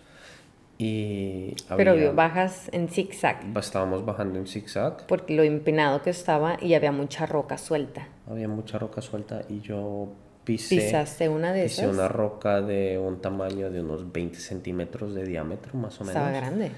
Y 0.78 1.54
Pero 1.74 2.12
bajas 2.14 2.68
en 2.72 2.88
zigzag. 2.88 3.56
Estábamos 3.56 4.04
bajando 4.04 4.38
en 4.38 4.46
zigzag. 4.46 5.06
Porque 5.06 5.34
lo 5.34 5.42
empinado 5.42 6.02
que 6.02 6.10
estaba 6.10 6.58
y 6.60 6.74
había 6.74 6.92
mucha 6.92 7.24
roca 7.24 7.56
suelta. 7.56 8.08
Había 8.28 8.48
mucha 8.48 8.78
roca 8.78 9.00
suelta 9.00 9.42
y 9.48 9.60
yo 9.60 10.08
pisé. 10.44 10.76
¿Pisaste 10.76 11.28
una 11.30 11.52
de 11.52 11.64
esas? 11.64 11.86
Una 11.86 12.08
roca 12.08 12.60
de 12.60 12.98
un 12.98 13.22
tamaño 13.22 13.70
de 13.70 13.80
unos 13.80 14.12
20 14.12 14.38
centímetros 14.38 15.14
de 15.14 15.24
diámetro, 15.24 15.78
más 15.78 15.98
o 16.00 16.04
menos. 16.04 16.16
Estaba 16.16 16.30
grande. 16.30 16.70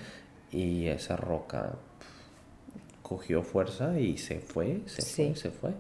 Y 0.53 0.87
esa 0.87 1.17
roca 1.17 1.73
cogió 3.03 3.43
fuerza 3.43 3.99
y 3.99 4.17
se 4.19 4.39
fue, 4.39 4.83
se 4.87 5.03
fue, 5.03 5.35
se 5.35 5.51
fue. 5.51 5.71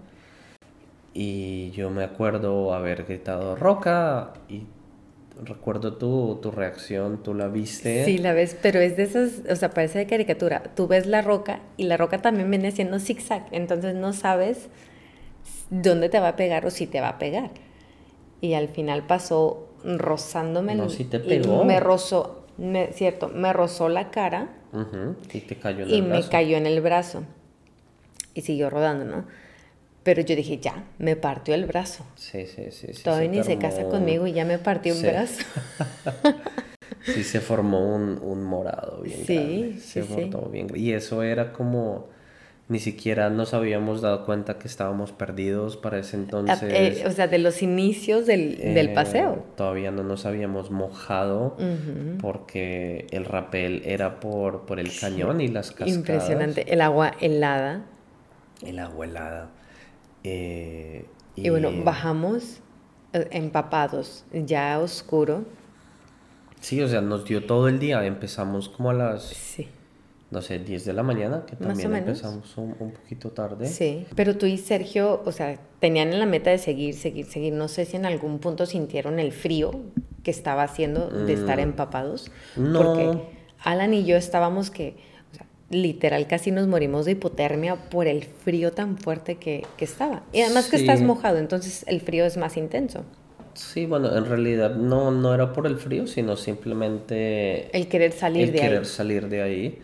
Y 1.15 1.71
yo 1.71 1.91
me 1.91 2.05
acuerdo 2.05 2.75
haber 2.75 3.05
gritado 3.05 3.57
roca 3.57 4.35
y 4.49 4.65
recuerdo 5.45 5.95
tu, 5.95 6.39
tu 6.43 6.51
reacción, 6.51 7.23
tú 7.23 7.35
la 7.35 7.49
viste. 7.49 8.05
Sí, 8.05 8.19
la 8.19 8.33
ves, 8.33 8.57
pero 8.61 8.81
es 8.81 8.97
de 8.97 9.05
esas, 9.05 9.43
o 9.51 9.57
sea, 9.57 9.71
parece 9.71 9.99
de 9.99 10.07
caricatura. 10.07 10.63
Tú 10.75 10.87
ves 10.87 11.07
la 11.07 11.23
roca 11.23 11.61
y 11.77 11.85
la 11.85 11.97
roca 11.97 12.19
también 12.21 12.51
viene 12.51 12.69
haciendo 12.69 12.99
zigzag, 12.99 13.47
entonces 13.53 13.95
no 13.95 14.13
sabes 14.13 14.69
dónde 15.71 16.09
te 16.09 16.21
va 16.21 16.29
a 16.29 16.37
pegar 16.37 16.67
o 16.67 16.71
si 16.71 16.87
te 16.87 17.01
va 17.01 17.11
a 17.11 17.19
pegar. 17.19 17.51
Y 18.41 18.55
al 18.55 18.69
final 18.69 19.07
pasó 19.07 19.69
rozándome. 19.85 20.75
No, 20.75 20.89
si 20.89 21.05
te 21.05 21.21
pegó. 21.21 21.65
Me 21.65 21.81
rozó, 21.81 22.45
me, 22.57 22.93
cierto, 22.93 23.29
me 23.29 23.53
rozó 23.53 23.89
la 23.89 24.11
cara. 24.11 24.49
Y 25.33 25.41
te 25.41 25.57
cayó 25.57 25.85
en 25.85 25.91
el 25.91 26.03
brazo. 26.03 26.19
Y 26.19 26.23
me 26.23 26.29
cayó 26.29 26.57
en 26.57 26.67
el 26.67 26.81
brazo. 26.81 27.23
Y 28.35 28.43
siguió 28.43 28.71
rodando, 28.71 29.05
¿no? 29.05 29.25
Pero 30.09 30.23
yo 30.23 30.35
dije, 30.35 30.57
ya, 30.57 30.87
me 30.99 31.17
partió 31.17 31.55
el 31.55 31.67
brazo. 31.67 32.03
Sí, 32.15 32.47
sí, 32.47 32.71
sí. 32.71 32.95
sí 32.95 33.03
Todavía 33.03 33.29
ni 33.29 33.45
se 33.45 33.59
casa 33.59 33.85
conmigo 33.91 34.27
y 34.27 34.33
ya 34.33 34.47
me 34.47 34.59
partió 34.59 34.95
un 34.95 35.03
brazo. 35.03 35.45
sí, 37.03 37.23
se 37.23 37.41
formó 37.41 37.95
un, 37.95 38.19
un 38.23 38.43
morado 38.43 39.03
bien 39.03 39.27
sí, 39.27 39.79
Se 39.79 40.03
formó 40.03 40.49
bien 40.49 40.69
Y 40.75 40.93
eso 40.93 41.23
era 41.23 41.53
como 41.53 42.09
ni 42.69 42.79
siquiera 42.79 43.29
nos 43.29 43.53
habíamos 43.53 44.01
dado 44.01 44.25
cuenta 44.25 44.57
que 44.57 44.67
estábamos 44.67 45.13
perdidos 45.13 45.77
para 45.77 45.99
ese 45.99 46.17
entonces. 46.17 46.59
Eh, 46.63 47.05
o 47.07 47.11
sea, 47.11 47.29
de 47.29 47.37
los 47.37 47.61
inicios 47.61 48.25
del, 48.25 48.57
del, 48.57 48.89
eh, 48.89 48.95
paseo. 48.95 49.45
Todavía 49.59 49.91
no 49.91 50.05
nos 50.05 50.25
habíamos 50.25 50.71
mojado 50.71 51.55
porque 52.19 53.07
el 53.11 53.27
rapel 53.27 53.83
era 53.85 54.21
por, 54.21 54.65
por 54.65 54.81
el 54.81 54.91
cañón 54.99 55.43
y 55.43 55.49
las 55.49 55.73
cascadas. 55.73 55.97
Impresionante. 55.97 56.73
El 56.73 56.81
agua 56.81 57.13
helada. 57.21 57.85
El 58.65 58.79
agua 58.79 59.05
helada. 59.05 59.51
Eh, 60.25 61.07
y, 61.37 61.49
bueno, 61.51 61.71
bajamos 61.85 62.61
eh, 63.13 63.29
empapados, 63.31 64.25
ya 64.33 64.79
oscuro. 64.79 65.45
Sí, 66.61 66.83
o 66.83 66.89
sea, 66.89 67.01
nos 67.01 67.25
dio 67.25 67.45
todo 67.47 67.69
el 67.69 67.79
día. 67.79 68.05
Empezamos 68.05 68.69
como 68.69 68.91
a 68.91 68.95
las, 68.95 69.33
no 70.31 70.43
sé, 70.43 70.59
10 70.59 70.85
de 70.85 70.93
la 70.93 71.03
mañana, 71.03 71.45
que 71.47 71.57
también 71.57 71.95
empezamos 71.95 72.57
un, 72.57 72.75
poquito 72.75 73.31
tarde. 73.31 73.67
Sí, 73.67 74.07
pero 74.17 74.37
tú 74.37 74.47
y 74.47 74.59
Sergio, 74.59 75.23
o 75.25 75.33
sea, 75.33 75.59
tenían 75.79 76.13
en 76.13 76.19
la 76.19 76.27
meta 76.27 76.51
de 76.51 76.59
seguir, 76.59 76.95
seguir, 76.95 77.27
seguir. 77.27 77.53
No 77.53 77.69
sé 77.69 77.85
si 77.85 77.97
en 77.97 78.07
algún 78.07 78.41
punto 78.41 78.67
sintieron 78.67 79.21
el 79.21 79.33
frío 79.33 79.71
que 80.25 80.31
estaba 80.31 80.65
haciendo 80.65 81.09
de 81.09 81.33
estar 81.33 81.59
mm. 81.59 81.63
empapados. 81.63 82.31
No. 82.57 82.83
Porque 82.83 83.23
Alan 83.61 83.95
y 83.95 84.05
yo 84.05 84.17
estábamos 84.17 84.71
que 84.71 84.97
literal 85.71 86.27
casi 86.27 86.51
nos 86.51 86.67
morimos 86.67 87.05
de 87.05 87.13
hipotermia 87.13 87.77
por 87.77 88.07
el 88.07 88.25
frío 88.25 88.73
tan 88.73 88.99
fuerte 88.99 89.37
que, 89.37 89.67
estaba. 89.79 90.23
Y 90.33 90.41
además 90.41 90.69
que 90.69 90.77
estás 90.77 91.03
mojado, 91.03 91.39
entonces 91.39 91.85
el 91.89 92.01
frío 92.01 92.25
es 92.25 92.37
más 92.37 92.57
intenso. 92.57 93.05
Sí, 93.55 93.87
bueno, 93.87 94.17
en 94.17 94.25
realidad 94.25 94.77
no, 94.77 95.11
no 95.11 95.35
era 95.35 95.53
por 95.53 95.67
el 95.67 95.77
frío, 95.77 96.07
sino 96.07 96.37
simplemente... 96.37 97.77
El 97.77 97.89
querer 97.89 98.13
salir 98.13 98.45
el 98.45 98.53
de 98.53 98.59
querer 98.61 98.79
ahí. 98.79 98.85
salir 98.85 99.29
de 99.29 99.43
ahí. 99.43 99.79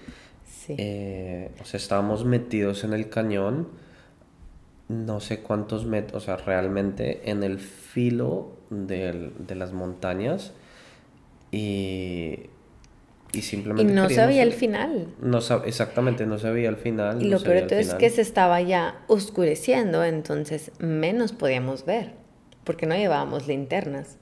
Sí. 0.45 0.75
Eh, 0.79 1.51
o 1.61 1.65
sea, 1.65 1.79
estábamos 1.79 2.25
metidos 2.25 2.85
en 2.85 2.93
el 2.93 3.09
cañón, 3.09 3.69
no 4.89 5.21
sé 5.21 5.41
cuántos 5.41 5.87
metros, 5.87 6.23
o 6.23 6.27
sea, 6.27 6.37
realmente 6.37 7.29
en 7.31 7.43
el 7.43 7.59
filo 7.59 8.57
de 8.71 9.55
las 9.57 9.73
montañas. 9.73 10.53
Y 11.51 12.51
y 13.35 13.43
simplemente... 13.43 13.93
Y 13.93 13.95
no 13.95 14.09
sabía 14.11 14.43
el 14.43 14.53
final. 14.53 15.09
No 15.21 15.39
exactamente, 15.65 16.27
no 16.27 16.39
sabía 16.39 16.69
el 16.69 16.77
final. 16.77 17.23
Y 17.23 17.29
lo 17.29 17.41
peor 17.41 17.73
es 17.73 17.95
que 17.95 18.11
se 18.11 18.23
estaba 18.23 18.61
ya 18.61 19.03
oscureciendo, 19.07 20.05
entonces 20.05 20.73
menos 20.79 21.33
podíamos 21.33 21.85
ver, 21.85 22.13
porque 22.65 22.87
no 22.87 22.95
llevábamos 22.95 23.47
linternas. 23.47 24.19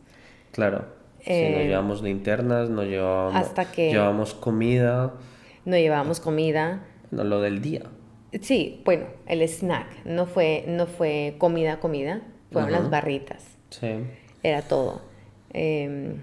Claro, 0.52 0.86
eh, 1.24 1.54
no 1.56 1.62
llevábamos 1.62 2.02
linternas, 2.02 2.70
no 2.70 2.84
llevábamos, 2.84 3.36
hasta 3.36 3.70
que 3.70 3.90
llevábamos 3.90 4.34
comida. 4.34 5.14
No 5.64 5.76
llevábamos 5.76 6.20
comida. 6.20 6.84
No, 7.10 7.24
lo 7.24 7.40
del 7.40 7.62
día. 7.62 7.82
Sí, 8.40 8.82
bueno, 8.84 9.06
el 9.26 9.42
snack, 9.42 10.04
no 10.04 10.26
fue, 10.26 10.64
no 10.66 10.86
fue 10.86 11.36
comida, 11.38 11.80
comida, 11.80 12.22
fueron 12.50 12.72
las 12.72 12.90
barritas. 12.90 13.44
Sí. 13.70 13.88
Era 14.42 14.62
todo. 14.62 15.02
Eh, 15.52 16.16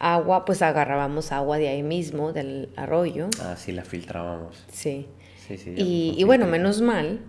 agua, 0.00 0.46
pues 0.46 0.62
agarrábamos 0.62 1.30
agua 1.30 1.58
de 1.58 1.68
ahí 1.68 1.82
mismo, 1.82 2.32
del 2.32 2.70
arroyo. 2.74 3.28
Ah, 3.40 3.54
sí, 3.56 3.70
la 3.70 3.84
filtrábamos. 3.84 4.64
Sí. 4.72 5.06
sí, 5.46 5.58
sí 5.58 5.74
y, 5.76 6.24
bueno, 6.24 6.46
menos 6.46 6.80
mal, 6.80 7.20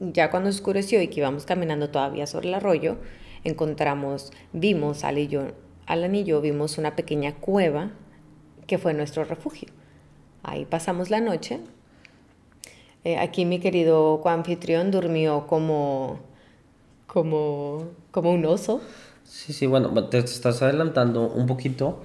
ya 0.00 0.30
cuando 0.30 0.50
oscureció 0.50 1.00
y 1.00 1.08
que 1.08 1.20
íbamos 1.20 1.46
caminando 1.46 1.88
todavía 1.88 2.26
sobre 2.26 2.48
el 2.48 2.54
arroyo, 2.54 2.98
encontramos, 3.44 4.32
vimos, 4.52 5.04
Al 5.04 5.18
y 5.18 5.28
yo, 5.28 5.52
Alan 5.86 6.14
y 6.14 6.24
yo 6.24 6.40
vimos 6.40 6.76
una 6.78 6.96
pequeña 6.96 7.36
cueva 7.36 7.92
que 8.66 8.76
fue 8.76 8.92
nuestro 8.92 9.24
refugio. 9.24 9.68
Ahí 10.42 10.64
pasamos 10.64 11.10
la 11.10 11.20
noche. 11.20 11.60
Eh, 13.04 13.16
aquí 13.18 13.44
mi 13.44 13.60
querido 13.60 14.20
coanfitrión 14.20 14.90
durmió 14.90 15.46
como, 15.46 16.18
como, 17.06 17.84
como 18.10 18.32
un 18.32 18.44
oso. 18.44 18.82
Sí, 19.28 19.52
sí, 19.52 19.66
bueno, 19.66 20.08
te 20.08 20.18
estás 20.18 20.62
adelantando 20.62 21.28
un 21.28 21.46
poquito. 21.46 22.00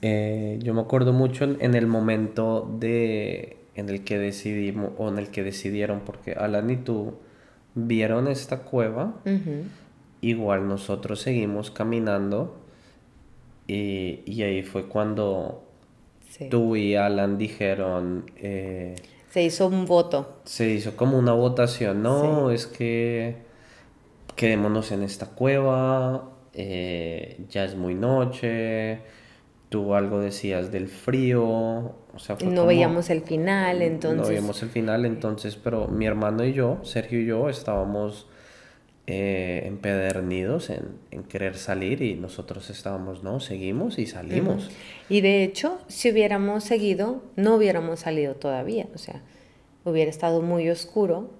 Eh, 0.00 0.58
yo 0.62 0.72
me 0.72 0.80
acuerdo 0.80 1.12
mucho 1.12 1.44
en, 1.44 1.74
el 1.74 1.86
momento 1.86 2.74
de 2.80 3.58
en 3.74 3.90
el 3.90 4.04
que 4.04 4.18
decidimos 4.18 4.92
o 4.96 5.08
en 5.08 5.18
el 5.18 5.28
que 5.28 5.44
decidieron 5.44 6.00
porque 6.00 6.32
Alan 6.32 6.70
y 6.70 6.76
tú 6.76 7.18
vieron 7.74 8.26
esta 8.26 8.62
cueva. 8.62 9.16
Igual 10.22 10.66
nosotros 10.66 11.20
seguimos 11.20 11.70
caminando 11.70 12.56
y, 13.66 14.22
y 14.24 14.42
ahí 14.42 14.62
fue 14.62 14.86
cuando 14.86 15.62
tú 16.50 16.74
y 16.74 16.96
Alan 16.96 17.36
dijeron. 17.36 18.30
Eh, 18.38 18.96
se 19.30 19.42
hizo 19.42 19.66
un 19.66 19.84
voto. 19.84 20.40
Se 20.44 20.70
hizo 20.70 20.96
como 20.96 21.18
una 21.18 21.32
votación. 21.32 22.02
No, 22.02 22.50
es 22.50 22.66
que 22.66 23.44
quedémonos 24.36 24.92
en 24.92 25.02
esta 25.02 25.26
cueva, 25.26 26.30
eh, 26.58 27.36
ya 27.50 27.64
es 27.64 27.76
muy 27.76 27.94
noche, 27.94 29.00
tú 29.68 29.94
algo 29.94 30.20
decías 30.20 30.72
del 30.72 30.88
frío, 30.88 31.44
o 31.44 32.18
sea, 32.18 32.38
no 32.44 32.64
veíamos 32.64 33.10
el 33.10 33.20
final, 33.20 33.82
entonces... 33.82 34.22
No 34.22 34.26
veíamos 34.26 34.62
el 34.62 34.70
final, 34.70 35.04
entonces, 35.04 35.56
pero 35.56 35.86
mi 35.88 36.06
hermano 36.06 36.44
y 36.44 36.54
yo, 36.54 36.80
Sergio 36.82 37.20
y 37.20 37.26
yo, 37.26 37.50
estábamos 37.50 38.26
eh, 39.06 39.64
empedernidos 39.66 40.70
en, 40.70 41.24
querer 41.28 41.56
salir 41.56 42.00
y 42.00 42.14
nosotros 42.14 42.70
estábamos, 42.70 43.22
no, 43.22 43.38
seguimos 43.38 43.98
y 43.98 44.06
salimos. 44.06 44.70
Y 45.10 45.20
de 45.20 45.44
hecho, 45.44 45.78
si 45.88 46.10
hubiéramos 46.10 46.64
seguido, 46.64 47.22
no 47.36 47.56
hubiéramos 47.56 48.00
salido 48.00 48.34
todavía, 48.34 48.86
o 48.94 48.98
sea, 48.98 49.20
hubiera 49.84 50.10
estado 50.10 50.40
muy 50.40 50.70
oscuro. 50.70 51.30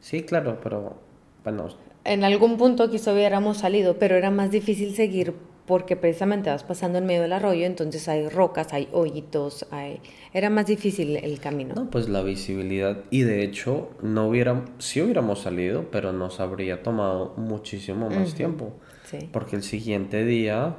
Sí, 0.00 0.22
claro, 0.22 0.60
pero 0.62 0.98
bueno, 1.42 1.68
en 2.06 2.24
algún 2.24 2.56
punto 2.56 2.90
quizá 2.90 3.12
hubiéramos 3.12 3.58
salido, 3.58 3.98
pero 3.98 4.16
era 4.16 4.30
más 4.30 4.50
difícil 4.50 4.94
seguir 4.94 5.34
porque 5.66 5.96
precisamente 5.96 6.48
vas 6.48 6.62
pasando 6.62 6.98
en 6.98 7.06
medio 7.06 7.22
del 7.22 7.32
arroyo, 7.32 7.66
entonces 7.66 8.08
hay 8.08 8.28
rocas, 8.28 8.72
hay 8.72 8.88
hoyitos, 8.92 9.66
hay... 9.72 10.00
era 10.32 10.48
más 10.48 10.66
difícil 10.66 11.16
el 11.16 11.40
camino. 11.40 11.74
No, 11.74 11.90
pues 11.90 12.08
la 12.08 12.22
visibilidad, 12.22 12.98
y 13.10 13.22
de 13.22 13.42
hecho, 13.42 13.90
no 14.00 14.28
hubiera, 14.28 14.64
sí 14.78 15.02
hubiéramos 15.02 15.40
salido, 15.40 15.90
pero 15.90 16.12
nos 16.12 16.38
habría 16.38 16.82
tomado 16.82 17.34
muchísimo 17.36 18.08
más 18.08 18.34
tiempo. 18.34 18.72
Sí. 19.06 19.28
Porque 19.32 19.56
el 19.56 19.62
siguiente 19.62 20.24
día 20.24 20.76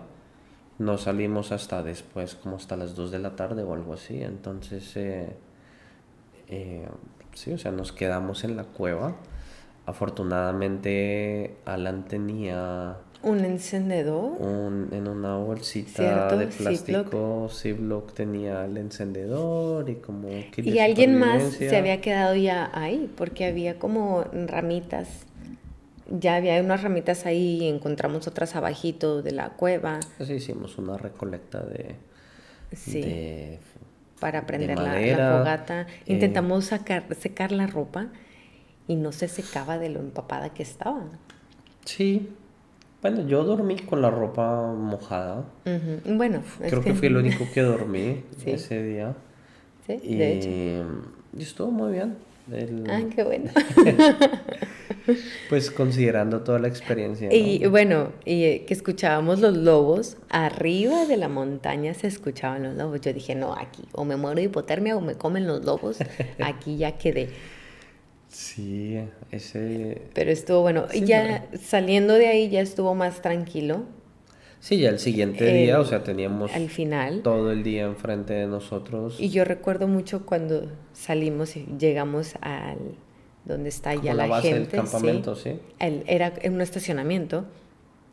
no 0.79 0.97
salimos 0.97 1.51
hasta 1.51 1.83
después, 1.83 2.35
como 2.35 2.55
hasta 2.55 2.77
las 2.77 2.95
2 2.95 3.11
de 3.11 3.19
la 3.19 3.35
tarde 3.35 3.63
o 3.63 3.73
algo 3.73 3.93
así, 3.93 4.21
entonces, 4.21 4.95
eh, 4.95 5.27
eh, 6.47 6.87
sí, 7.33 7.51
o 7.51 7.57
sea, 7.57 7.71
nos 7.71 7.91
quedamos 7.91 8.45
en 8.45 8.55
la 8.55 8.63
cueva 8.63 9.17
Afortunadamente, 9.87 11.55
Alan 11.63 12.03
tenía... 12.03 12.97
¿Un 13.23 13.45
encendedor? 13.45 14.33
Un, 14.37 14.89
en 14.91 15.07
una 15.07 15.37
bolsita 15.37 16.35
de 16.35 16.47
plástico, 16.47 17.47
Ziploc 17.49 18.13
tenía 18.13 18.65
el 18.65 18.75
encendedor 18.75 19.89
y 19.89 19.95
como... 19.95 20.27
Y 20.57 20.79
alguien 20.79 21.17
más 21.17 21.53
se 21.53 21.77
había 21.77 22.01
quedado 22.01 22.35
ya 22.35 22.69
ahí, 22.73 23.09
porque 23.15 23.45
había 23.45 23.79
como 23.79 24.25
ramitas. 24.33 25.07
Ya 26.09 26.35
había 26.35 26.59
unas 26.59 26.83
ramitas 26.83 27.25
ahí 27.25 27.63
y 27.63 27.69
encontramos 27.69 28.27
otras 28.27 28.57
abajito 28.57 29.21
de 29.21 29.31
la 29.31 29.51
cueva. 29.51 30.01
Así 30.19 30.33
hicimos 30.33 30.77
una 30.77 30.97
recolecta 30.97 31.63
de... 31.63 31.95
Sí. 32.73 33.57
para 34.19 34.45
prender 34.45 34.77
la, 34.77 35.37
fogata. 35.37 35.81
Eh, 36.05 36.13
Intentamos 36.13 36.65
sacar, 36.65 37.05
secar 37.15 37.53
la 37.53 37.67
ropa 37.67 38.09
y 38.87 38.95
no 38.95 39.11
se 39.11 39.27
secaba 39.27 39.77
de 39.77 39.89
lo 39.89 39.99
empapada 39.99 40.53
que 40.53 40.63
estaba. 40.63 41.03
Sí. 41.85 42.29
Bueno, 43.01 43.27
yo 43.27 43.43
dormí 43.43 43.77
con 43.77 44.01
la 44.01 44.09
ropa 44.09 44.73
mojada. 44.73 45.45
Bueno, 46.05 46.41
creo 46.59 46.81
que... 46.81 46.93
fui 46.93 47.07
el 47.07 47.17
único 47.17 47.45
que 47.53 47.61
dormí 47.61 48.23
ese 48.45 48.83
día. 48.83 49.15
Sí, 49.85 49.99
y... 50.01 50.15
de 50.15 50.33
hecho. 50.33 50.49
Y 51.37 51.41
estuvo 51.41 51.71
muy 51.71 51.93
bien. 51.93 52.15
Ah, 52.89 53.01
qué 53.13 53.23
bueno. 53.23 53.51
pues 55.49 55.69
considerando 55.69 56.41
toda 56.41 56.59
la 56.59 56.69
experiencia. 56.69 57.33
Y 57.33 57.65
bueno, 57.67 58.13
y 58.23 58.43
eh, 58.43 58.65
que 58.65 58.73
escuchábamos 58.73 59.39
los 59.39 59.57
lobos, 59.57 60.17
arriba 60.29 61.05
de 61.05 61.17
la 61.17 61.27
montaña 61.27 61.93
se 61.93 62.07
escuchaban 62.07 62.63
los 62.63 62.75
lobos. 62.77 63.01
Yo 63.01 63.11
dije, 63.11 63.35
no, 63.35 63.53
aquí 63.53 63.83
o 63.91 64.05
me 64.05 64.15
muero 64.15 64.37
de 64.37 64.43
hipotermia 64.43 64.95
o 64.95 65.01
me 65.01 65.15
comen 65.15 65.45
los 65.45 65.65
lobos, 65.65 65.97
aquí 66.39 66.77
ya 66.77 66.97
quedé. 66.97 67.29
Sí, 68.27 68.99
ese... 69.31 70.01
Pero 70.13 70.31
estuvo 70.31 70.61
bueno. 70.61 70.85
y 70.93 71.05
ya 71.05 71.47
saliendo 71.61 72.13
de 72.13 72.27
ahí 72.27 72.49
ya 72.49 72.61
estuvo 72.61 72.93
más 72.93 73.21
tranquilo. 73.21 73.85
Sí, 74.59 74.79
ya 74.79 74.89
el 74.89 74.99
siguiente 74.99 75.45
día, 75.53 75.79
o 75.79 75.85
sea, 75.85 76.03
teníamos... 76.03 76.53
Al 76.53 76.69
final. 76.69 77.21
Todo 77.21 77.51
el 77.51 77.63
día 77.63 77.85
enfrente 77.85 78.33
de 78.33 78.47
nosotros. 78.47 79.19
Y 79.19 79.29
yo 79.29 79.45
recuerdo 79.45 79.87
mucho 79.87 80.25
cuando 80.25 80.67
salimos 80.93 81.55
y 81.55 81.67
llegamos 81.79 82.35
al... 82.41 82.77
donde 83.45 83.69
está 83.69 83.95
ya 83.95 84.13
la, 84.13 84.27
base 84.27 84.49
gente. 84.49 84.75
Del 84.75 84.85
campamento, 84.85 85.35
sí. 85.35 85.59
era 85.79 86.33
en 86.41 86.53
un 86.55 86.61
estacionamiento. 86.61 87.45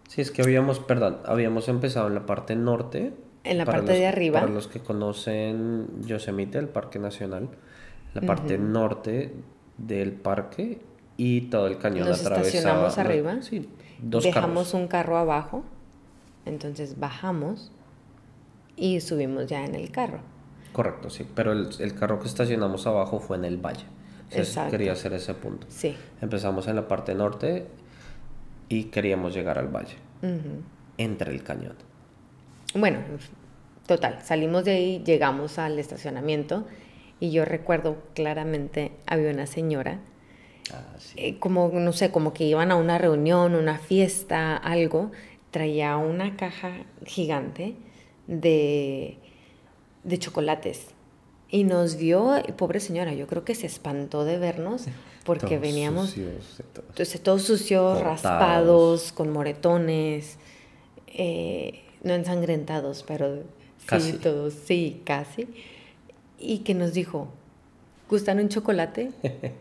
Sí, 0.08 0.20
es 0.20 0.30
que 0.30 0.42
habíamos, 0.42 0.80
perdón, 0.80 1.18
habíamos 1.24 1.68
empezado 1.68 2.08
en 2.08 2.14
la 2.14 2.26
parte 2.26 2.54
norte. 2.54 3.12
En 3.42 3.58
la 3.58 3.64
parte 3.64 3.92
de 3.92 4.06
arriba. 4.06 4.40
Para 4.40 4.52
los 4.52 4.68
que 4.68 4.80
conocen 4.80 6.02
Yosemite, 6.02 6.58
el 6.58 6.68
Parque 6.68 6.98
Nacional, 6.98 7.48
la 8.12 8.20
parte 8.20 8.58
norte 8.58 9.32
del 9.76 10.12
parque 10.12 10.80
y 11.16 11.42
todo 11.42 11.66
el 11.66 11.78
cañón 11.78 12.08
Nos 12.08 12.22
estacionamos 12.22 12.98
arriba. 12.98 13.42
Sí, 13.42 13.68
dos 14.00 14.24
Dejamos 14.24 14.74
un 14.74 14.88
carro 14.88 15.16
abajo, 15.16 15.64
entonces 16.44 16.98
bajamos 16.98 17.70
y 18.76 19.00
subimos 19.00 19.46
ya 19.46 19.64
en 19.64 19.74
el 19.74 19.90
carro. 19.90 20.20
Correcto, 20.72 21.08
sí, 21.10 21.26
pero 21.34 21.52
el, 21.52 21.68
el 21.78 21.94
carro 21.94 22.18
que 22.18 22.26
estacionamos 22.26 22.86
abajo 22.86 23.20
fue 23.20 23.36
en 23.36 23.44
el 23.44 23.58
valle. 23.58 23.84
Exacto. 24.30 24.70
quería 24.70 24.92
hacer 24.92 25.12
ese 25.12 25.34
punto. 25.34 25.66
Sí. 25.70 25.94
Empezamos 26.20 26.66
en 26.66 26.76
la 26.76 26.88
parte 26.88 27.14
norte 27.14 27.66
y 28.68 28.84
queríamos 28.84 29.34
llegar 29.34 29.58
al 29.58 29.68
valle, 29.68 29.96
entre 30.98 31.32
el 31.32 31.42
cañón. 31.42 31.76
Bueno, 32.74 32.98
total, 33.86 34.20
salimos 34.22 34.64
de 34.64 34.72
ahí, 34.72 35.02
llegamos 35.04 35.58
al 35.58 35.78
estacionamiento 35.78 36.66
y 37.24 37.30
yo 37.30 37.46
recuerdo 37.46 37.96
claramente, 38.12 38.92
había 39.06 39.30
una 39.30 39.46
señora, 39.46 39.98
ah, 40.70 40.96
eh, 41.16 41.38
como, 41.38 41.70
no 41.72 41.94
sé, 41.94 42.10
como 42.10 42.34
que 42.34 42.44
iban 42.44 42.70
a 42.70 42.76
una 42.76 42.98
reunión, 42.98 43.54
una 43.54 43.78
fiesta, 43.78 44.54
algo, 44.58 45.10
traía 45.50 45.96
una 45.96 46.36
caja 46.36 46.84
gigante 47.06 47.76
de, 48.26 49.16
de 50.02 50.18
chocolates. 50.18 50.88
Y 51.48 51.64
nos 51.64 51.96
vio, 51.96 52.42
pobre 52.58 52.78
señora, 52.78 53.14
yo 53.14 53.26
creo 53.26 53.42
que 53.42 53.54
se 53.54 53.66
espantó 53.66 54.26
de 54.26 54.38
vernos 54.38 54.84
porque 55.24 55.58
veníamos 55.58 56.14
entonces, 56.18 57.22
todos 57.22 57.42
sucios, 57.42 58.02
raspados, 58.02 59.12
con 59.12 59.30
moretones, 59.30 60.36
eh, 61.06 61.84
no 62.02 62.12
ensangrentados, 62.12 63.02
pero 63.06 63.44
casi. 63.86 64.12
sí, 64.12 64.18
todos, 64.18 64.52
sí, 64.52 65.00
casi 65.04 65.48
y 66.38 66.58
que 66.58 66.74
nos 66.74 66.92
dijo, 66.92 67.28
¿gustan 68.08 68.38
un 68.38 68.48
chocolate? 68.48 69.10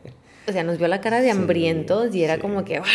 O 0.46 0.52
sea, 0.52 0.66
nos 0.66 0.78
vio 0.78 0.90
la 0.90 1.00
cara 1.00 1.22
de 1.22 1.32
hambrientos 1.32 2.14
y 2.14 2.22
era 2.22 2.38
como 2.38 2.66
que... 2.66 2.82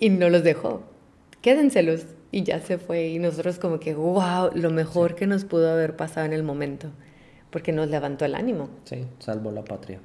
Y 0.00 0.10
no 0.10 0.30
los 0.30 0.44
dejó. 0.44 0.82
Quédenselos. 1.42 2.06
Y 2.30 2.44
ya 2.44 2.60
se 2.60 2.78
fue. 2.78 3.08
Y 3.08 3.18
nosotros 3.18 3.58
como 3.58 3.80
que, 3.80 3.94
wow, 3.94 4.50
lo 4.54 4.70
mejor 4.70 5.14
que 5.14 5.26
nos 5.26 5.44
pudo 5.44 5.70
haber 5.70 5.96
pasado 5.96 6.24
en 6.26 6.32
el 6.32 6.42
momento. 6.42 6.90
Porque 7.50 7.72
nos 7.72 7.88
levantó 7.88 8.24
el 8.24 8.34
ánimo. 8.34 8.68
Sí, 8.84 9.04
salvó 9.18 9.50
la 9.50 9.64
patria. 9.64 10.00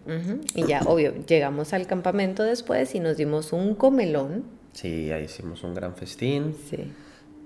Y 0.55 0.65
ya, 0.65 0.81
obvio, 0.85 1.13
llegamos 1.27 1.73
al 1.73 1.85
campamento 1.85 2.43
después 2.43 2.95
y 2.95 2.99
nos 2.99 3.17
dimos 3.17 3.53
un 3.53 3.75
comelón. 3.75 4.45
Sí, 4.71 5.11
ahí 5.11 5.25
hicimos 5.25 5.63
un 5.63 5.75
gran 5.75 5.95
festín. 5.95 6.55
Sí. 6.69 6.91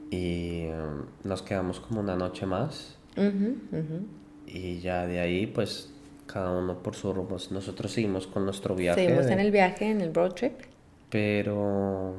Y 0.10 0.68
um, 0.68 1.06
nos 1.24 1.42
quedamos 1.42 1.80
como 1.80 2.00
una 2.00 2.16
noche 2.16 2.46
más. 2.46 2.96
Y 4.48 4.80
ya 4.80 5.06
de 5.06 5.20
ahí, 5.20 5.46
pues, 5.46 5.90
cada 6.26 6.58
uno 6.58 6.82
por 6.82 6.96
su 6.96 7.14
rumbo. 7.14 7.38
Nosotros 7.52 7.92
seguimos 7.92 8.28
con 8.28 8.46
nuestro 8.46 8.76
viaje. 8.76 9.02
Seguimos 9.02 9.28
en 9.28 9.40
el 9.40 9.52
viaje, 9.52 9.90
en 9.90 10.02
el 10.02 10.14
road 10.14 10.34
trip. 10.34 10.54
Pero... 11.10 12.16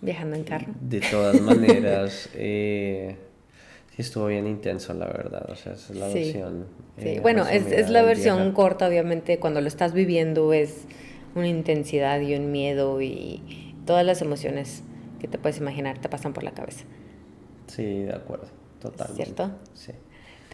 Viajando 0.00 0.36
en 0.36 0.44
carro. 0.44 0.72
De 0.80 1.00
todas 1.00 1.40
maneras, 1.40 2.28
eh, 2.34 3.16
sí 3.94 4.02
estuvo 4.02 4.26
bien 4.26 4.46
intenso, 4.46 4.92
la 4.94 5.06
verdad. 5.06 5.46
O 5.50 5.56
sea, 5.56 5.72
es 5.72 5.90
la 5.90 6.08
versión... 6.08 6.66
Sí, 6.98 7.08
eh, 7.08 7.20
bueno, 7.20 7.46
es, 7.46 7.66
es 7.72 7.90
la 7.90 8.02
versión 8.02 8.52
corta, 8.52 8.86
obviamente. 8.86 9.38
Cuando 9.38 9.60
lo 9.60 9.68
estás 9.68 9.92
viviendo 9.92 10.52
es 10.52 10.84
una 11.34 11.48
intensidad 11.48 12.20
y 12.20 12.34
un 12.34 12.52
miedo 12.52 13.00
y 13.02 13.74
todas 13.86 14.04
las 14.04 14.22
emociones 14.22 14.82
que 15.20 15.28
te 15.28 15.38
puedes 15.38 15.58
imaginar 15.58 15.98
te 15.98 16.08
pasan 16.08 16.32
por 16.32 16.44
la 16.44 16.52
cabeza. 16.52 16.84
Sí, 17.66 18.02
de 18.02 18.12
acuerdo, 18.12 18.46
totalmente. 18.80 19.24
¿Cierto? 19.24 19.50
Sí. 19.72 19.92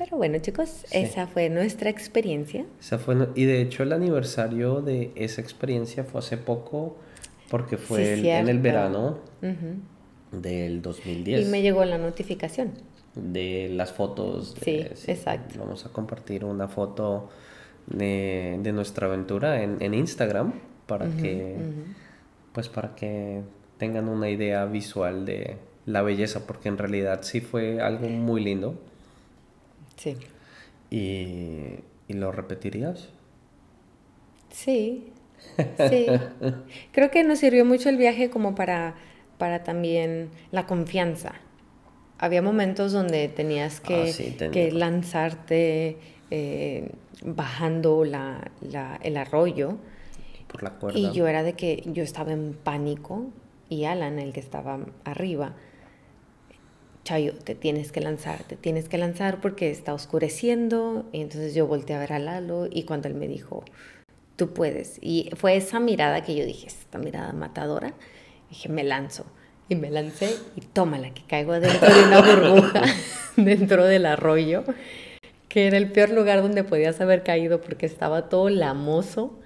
Pero 0.01 0.17
bueno, 0.17 0.39
chicos, 0.39 0.87
esa 0.93 1.27
fue 1.27 1.51
nuestra 1.51 1.91
experiencia. 1.91 2.65
Esa 2.81 2.99
fue, 2.99 3.29
y 3.35 3.45
de 3.45 3.61
hecho 3.61 3.83
el 3.83 3.93
aniversario 3.93 4.81
de 4.81 5.13
esa 5.15 5.43
experiencia 5.43 6.05
fue 6.05 6.21
hace 6.21 6.39
poco, 6.39 6.97
porque 7.51 7.77
fue 7.77 8.15
en 8.15 8.49
el 8.49 8.61
verano 8.61 9.19
del 10.33 10.81
2010. 10.81 11.47
Y 11.47 11.51
me 11.51 11.61
llegó 11.61 11.85
la 11.85 11.99
notificación. 11.99 12.71
De 13.15 13.69
las 13.71 13.93
fotos. 13.93 14.57
sí, 14.65 14.87
exacto. 15.07 15.59
Vamos 15.59 15.85
a 15.85 15.91
compartir 15.91 16.47
una 16.47 16.67
foto 16.67 17.29
de, 17.87 18.59
nuestra 18.73 19.07
aventura 19.07 19.63
en, 19.63 19.83
en 19.83 19.93
Instagram 19.93 20.55
para 20.87 21.11
que, 21.11 21.57
pues 22.55 22.71
para 22.71 22.95
que 22.95 23.43
tengan 23.77 24.09
una 24.09 24.31
idea 24.31 24.65
visual 24.65 25.27
de 25.27 25.59
la 25.85 26.01
belleza, 26.01 26.47
porque 26.47 26.71
en 26.71 26.79
realidad 26.79 27.21
sí 27.21 27.43
fue 27.43 27.83
algo 27.83 28.09
muy 28.09 28.43
lindo. 28.43 28.81
Sí. 30.01 30.17
¿Y, 30.91 32.15
lo 32.15 32.33
repetirías? 32.33 33.11
Sí. 34.51 35.13
Sí. 35.89 36.07
Creo 36.93 37.11
que 37.11 37.23
nos 37.23 37.39
sirvió 37.39 37.67
mucho 37.67 37.91
el 37.91 37.99
viaje 37.99 38.31
como 38.31 38.55
para, 38.55 38.95
para 39.37 39.63
también 39.63 40.31
la 40.53 40.67
confianza. 40.67 41.35
Había 42.19 42.41
momentos 42.41 42.93
donde 42.93 43.29
tenías 43.29 43.81
que, 43.81 44.37
Ah, 44.41 44.51
que 44.51 44.73
lanzarte 44.73 45.99
eh, 46.31 46.91
bajando 47.23 48.05
la, 48.05 48.51
el 49.03 49.17
arroyo. 49.19 49.77
Por 50.49 50.63
la 50.63 50.71
cuerda. 50.71 50.99
Y 50.99 51.13
yo 51.13 51.29
era 51.29 51.43
de 51.43 51.53
que 51.53 51.83
yo 51.85 52.03
estaba 52.03 52.33
en 52.33 52.55
pánico 52.55 53.27
y 53.69 53.85
Alan, 53.85 54.19
el 54.19 54.33
que 54.33 54.41
estaba 54.41 54.81
arriba, 55.05 55.55
Chayo, 57.05 57.33
te 57.35 57.55
tienes 57.55 57.93
que 57.93 58.01
lanzar, 58.01 58.43
te 58.45 58.57
tienes 58.57 58.89
que 58.89 58.99
lanzar 58.99 59.41
porque 59.41 59.71
está 59.71 59.95
oscureciendo. 59.95 61.07
Y 61.13 61.23
entonces 61.23 61.55
yo 61.55 61.67
volteé 61.67 61.97
a 61.97 62.01
ver 62.01 62.13
a 62.13 62.19
Lalo 62.19 62.69
y 62.71 62.85
cuando 62.85 63.09
él 63.09 63.15
me 63.15 63.29
dijo, 63.29 63.65
tú 64.37 64.53
puedes. 64.53 64.99
Y 65.01 65.31
fue 65.37 65.57
esa 65.57 65.81
mirada 65.81 66.23
que 66.23 66.35
yo 66.35 66.45
dije, 66.45 66.67
esta 66.67 66.99
mirada 66.99 67.33
matadora. 67.33 67.95
Dije, 68.49 68.69
me 68.69 68.85
lanzo. 68.85 69.27
Y 69.69 69.77
me 69.77 69.91
lancé 69.91 70.35
y 70.57 70.63
tómala, 70.63 71.15
que 71.15 71.23
caigo 71.23 71.53
dentro 71.53 71.95
de 71.95 72.05
una 72.05 72.21
burbuja, 72.21 72.83
dentro 73.37 73.85
del 73.85 74.05
arroyo, 74.05 74.65
que 75.49 75.69
era 75.69 75.77
el 75.77 75.93
peor 75.93 76.11
lugar 76.11 76.43
donde 76.43 76.65
podías 76.65 77.01
haber 77.01 77.23
caído 77.23 77.61
porque 77.61 77.87
estaba 77.87 78.29
todo 78.29 78.51
lamoso. 78.51 79.39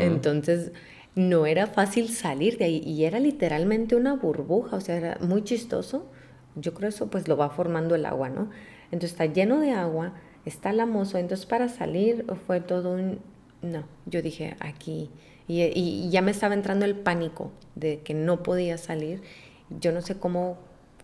Entonces 0.00 0.72
no 1.14 1.46
era 1.46 1.68
fácil 1.68 2.08
salir 2.08 2.58
de 2.58 2.64
ahí 2.64 2.82
y 2.84 3.04
era 3.04 3.20
literalmente 3.20 3.94
una 3.94 4.14
burbuja, 4.14 4.76
o 4.76 4.80
sea, 4.80 4.96
era 4.96 5.18
muy 5.20 5.44
chistoso. 5.44 6.10
Yo 6.56 6.74
creo 6.74 6.88
eso 6.88 7.08
pues 7.08 7.28
lo 7.28 7.36
va 7.36 7.50
formando 7.50 7.94
el 7.94 8.06
agua, 8.06 8.28
¿no? 8.28 8.50
Entonces 8.86 9.12
está 9.12 9.26
lleno 9.26 9.60
de 9.60 9.72
agua, 9.72 10.14
está 10.44 10.72
lamoso, 10.72 11.18
entonces 11.18 11.46
para 11.46 11.68
salir 11.68 12.24
fue 12.46 12.60
todo 12.60 12.92
un... 12.92 13.20
No, 13.62 13.84
yo 14.06 14.22
dije 14.22 14.56
aquí, 14.60 15.10
y, 15.46 15.62
y 15.62 16.08
ya 16.10 16.22
me 16.22 16.30
estaba 16.30 16.54
entrando 16.54 16.84
el 16.84 16.96
pánico 16.96 17.50
de 17.74 18.00
que 18.00 18.14
no 18.14 18.42
podía 18.42 18.78
salir. 18.78 19.22
Yo 19.68 19.92
no 19.92 20.00
sé 20.00 20.16
cómo 20.16 20.58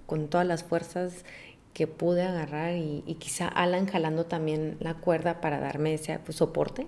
con 0.07 0.29
todas 0.29 0.47
las 0.47 0.63
fuerzas 0.63 1.25
que 1.73 1.87
pude 1.87 2.23
agarrar 2.23 2.77
y, 2.77 3.03
y 3.07 3.15
quizá 3.17 3.49
Alan 3.49 3.87
jalando 3.87 4.25
también 4.25 4.77
la 4.81 4.95
cuerda 4.95 5.41
para 5.41 5.61
darme 5.61 5.95
ese 5.95 6.19
pues, 6.21 6.39
soporte 6.39 6.87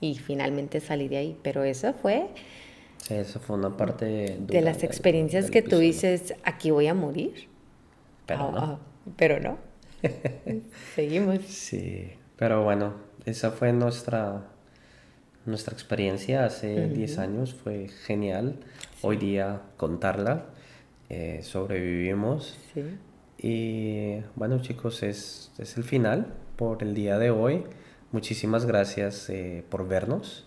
y 0.00 0.16
finalmente 0.16 0.80
salí 0.80 1.08
de 1.08 1.16
ahí. 1.16 1.38
Pero 1.42 1.64
eso 1.64 1.94
fue... 1.94 2.28
Sí, 2.98 3.14
eso 3.14 3.38
fue 3.40 3.56
una 3.56 3.76
parte 3.76 4.36
de 4.40 4.60
las 4.60 4.82
experiencias 4.82 5.50
que 5.50 5.62
tú 5.62 5.78
dices, 5.78 6.34
aquí 6.44 6.70
voy 6.70 6.88
a 6.88 6.94
morir. 6.94 7.48
Pero 8.26 8.50
no. 8.50 8.58
Ah, 8.58 8.78
pero 9.16 9.40
no. 9.40 9.58
Seguimos. 10.94 11.40
Sí, 11.46 12.12
pero 12.36 12.62
bueno, 12.64 12.94
esa 13.24 13.50
fue 13.50 13.72
nuestra, 13.72 14.42
nuestra 15.44 15.72
experiencia 15.72 16.44
hace 16.44 16.88
10 16.88 17.18
años, 17.18 17.54
fue 17.54 17.88
genial. 17.88 18.60
Hoy 19.02 19.16
día 19.16 19.62
contarla, 19.76 20.46
eh, 21.08 21.40
sobrevivimos. 21.42 22.58
Sí. 22.74 22.82
Y 23.38 24.22
bueno 24.34 24.60
chicos, 24.62 25.02
es, 25.02 25.52
es 25.58 25.76
el 25.76 25.84
final 25.84 26.34
por 26.56 26.82
el 26.82 26.94
día 26.94 27.18
de 27.18 27.30
hoy. 27.30 27.64
Muchísimas 28.12 28.64
gracias 28.66 29.28
eh, 29.28 29.64
por 29.68 29.86
vernos 29.86 30.46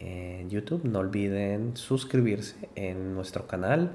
en 0.00 0.50
YouTube. 0.50 0.84
No 0.84 0.98
olviden 1.00 1.76
suscribirse 1.76 2.68
en 2.74 3.14
nuestro 3.14 3.46
canal. 3.46 3.92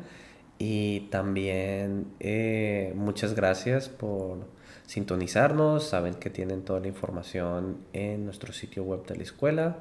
Y 0.57 1.01
también 1.11 2.07
eh, 2.19 2.93
muchas 2.95 3.33
gracias 3.33 3.89
por 3.89 4.47
sintonizarnos. 4.85 5.83
Saben 5.89 6.15
que 6.15 6.29
tienen 6.29 6.63
toda 6.63 6.79
la 6.79 6.87
información 6.87 7.77
en 7.93 8.25
nuestro 8.25 8.53
sitio 8.53 8.83
web 8.83 9.05
de 9.05 9.17
la 9.17 9.23
escuela. 9.23 9.77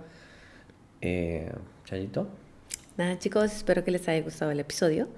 Eh, 1.00 1.52
Chayito. 1.84 2.28
Nada 2.96 3.18
chicos, 3.18 3.52
espero 3.52 3.84
que 3.84 3.90
les 3.90 4.08
haya 4.08 4.22
gustado 4.22 4.50
el 4.50 4.60
episodio. 4.60 5.08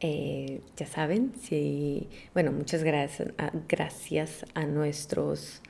Eh, 0.00 0.60
ya 0.76 0.86
saben, 0.86 1.32
si, 1.40 2.08
bueno, 2.34 2.52
muchas 2.52 2.82
gracias 2.82 3.32
a, 3.38 3.52
gracias 3.68 4.44
a 4.54 4.66
nuestros 4.66 5.62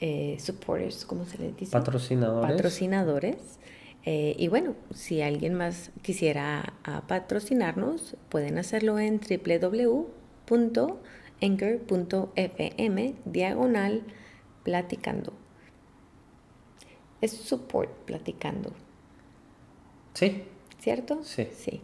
eh, 0.00 0.38
supporters, 0.40 1.04
¿cómo 1.04 1.26
se 1.26 1.38
les 1.38 1.56
dice? 1.56 1.72
Patrocinadores. 1.72 2.50
Patrocinadores. 2.50 3.36
Eh, 4.04 4.34
y 4.38 4.48
bueno, 4.48 4.74
si 4.94 5.20
alguien 5.20 5.54
más 5.54 5.90
quisiera 6.02 6.72
uh, 6.88 7.06
patrocinarnos, 7.06 8.16
pueden 8.28 8.56
hacerlo 8.58 8.98
en 8.98 9.20
www.anchor.fm 9.20 10.14
diagonal 13.24 14.02
platicando. 14.64 15.32
Es 17.20 17.32
support 17.32 17.90
platicando. 18.06 18.72
Sí. 20.14 20.44
¿Cierto? 20.80 21.20
Sí. 21.22 21.48
Sí. 21.54 21.82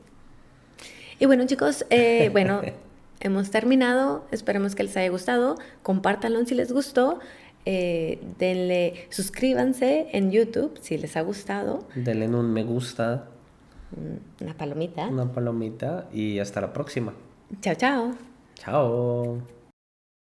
Y 1.19 1.27
bueno 1.27 1.47
chicos, 1.47 1.85
eh, 1.91 2.31
bueno, 2.33 2.63
hemos 3.21 3.51
terminado. 3.51 4.27
Esperemos 4.31 4.75
que 4.75 4.85
les 4.85 4.97
haya 4.97 5.11
gustado. 5.11 5.57
Compártanlo 5.83 6.45
si 6.47 6.55
les 6.55 6.73
gustó. 6.73 7.21
Eh, 7.69 8.21
denle, 8.39 8.95
suscríbanse 9.11 10.07
en 10.13 10.31
YouTube 10.31 10.79
si 10.81 10.97
les 10.99 11.17
ha 11.17 11.23
gustado. 11.23 11.87
Denle 11.97 12.29
un 12.29 12.53
me 12.53 12.63
gusta. 12.63 13.29
Una 14.41 14.55
palomita. 14.55 15.09
Una 15.09 15.33
palomita 15.33 16.09
y 16.13 16.39
hasta 16.39 16.61
la 16.61 16.73
próxima. 16.73 17.13
Chao, 17.61 17.75
chao. 17.75 18.15
Chao. 18.55 19.56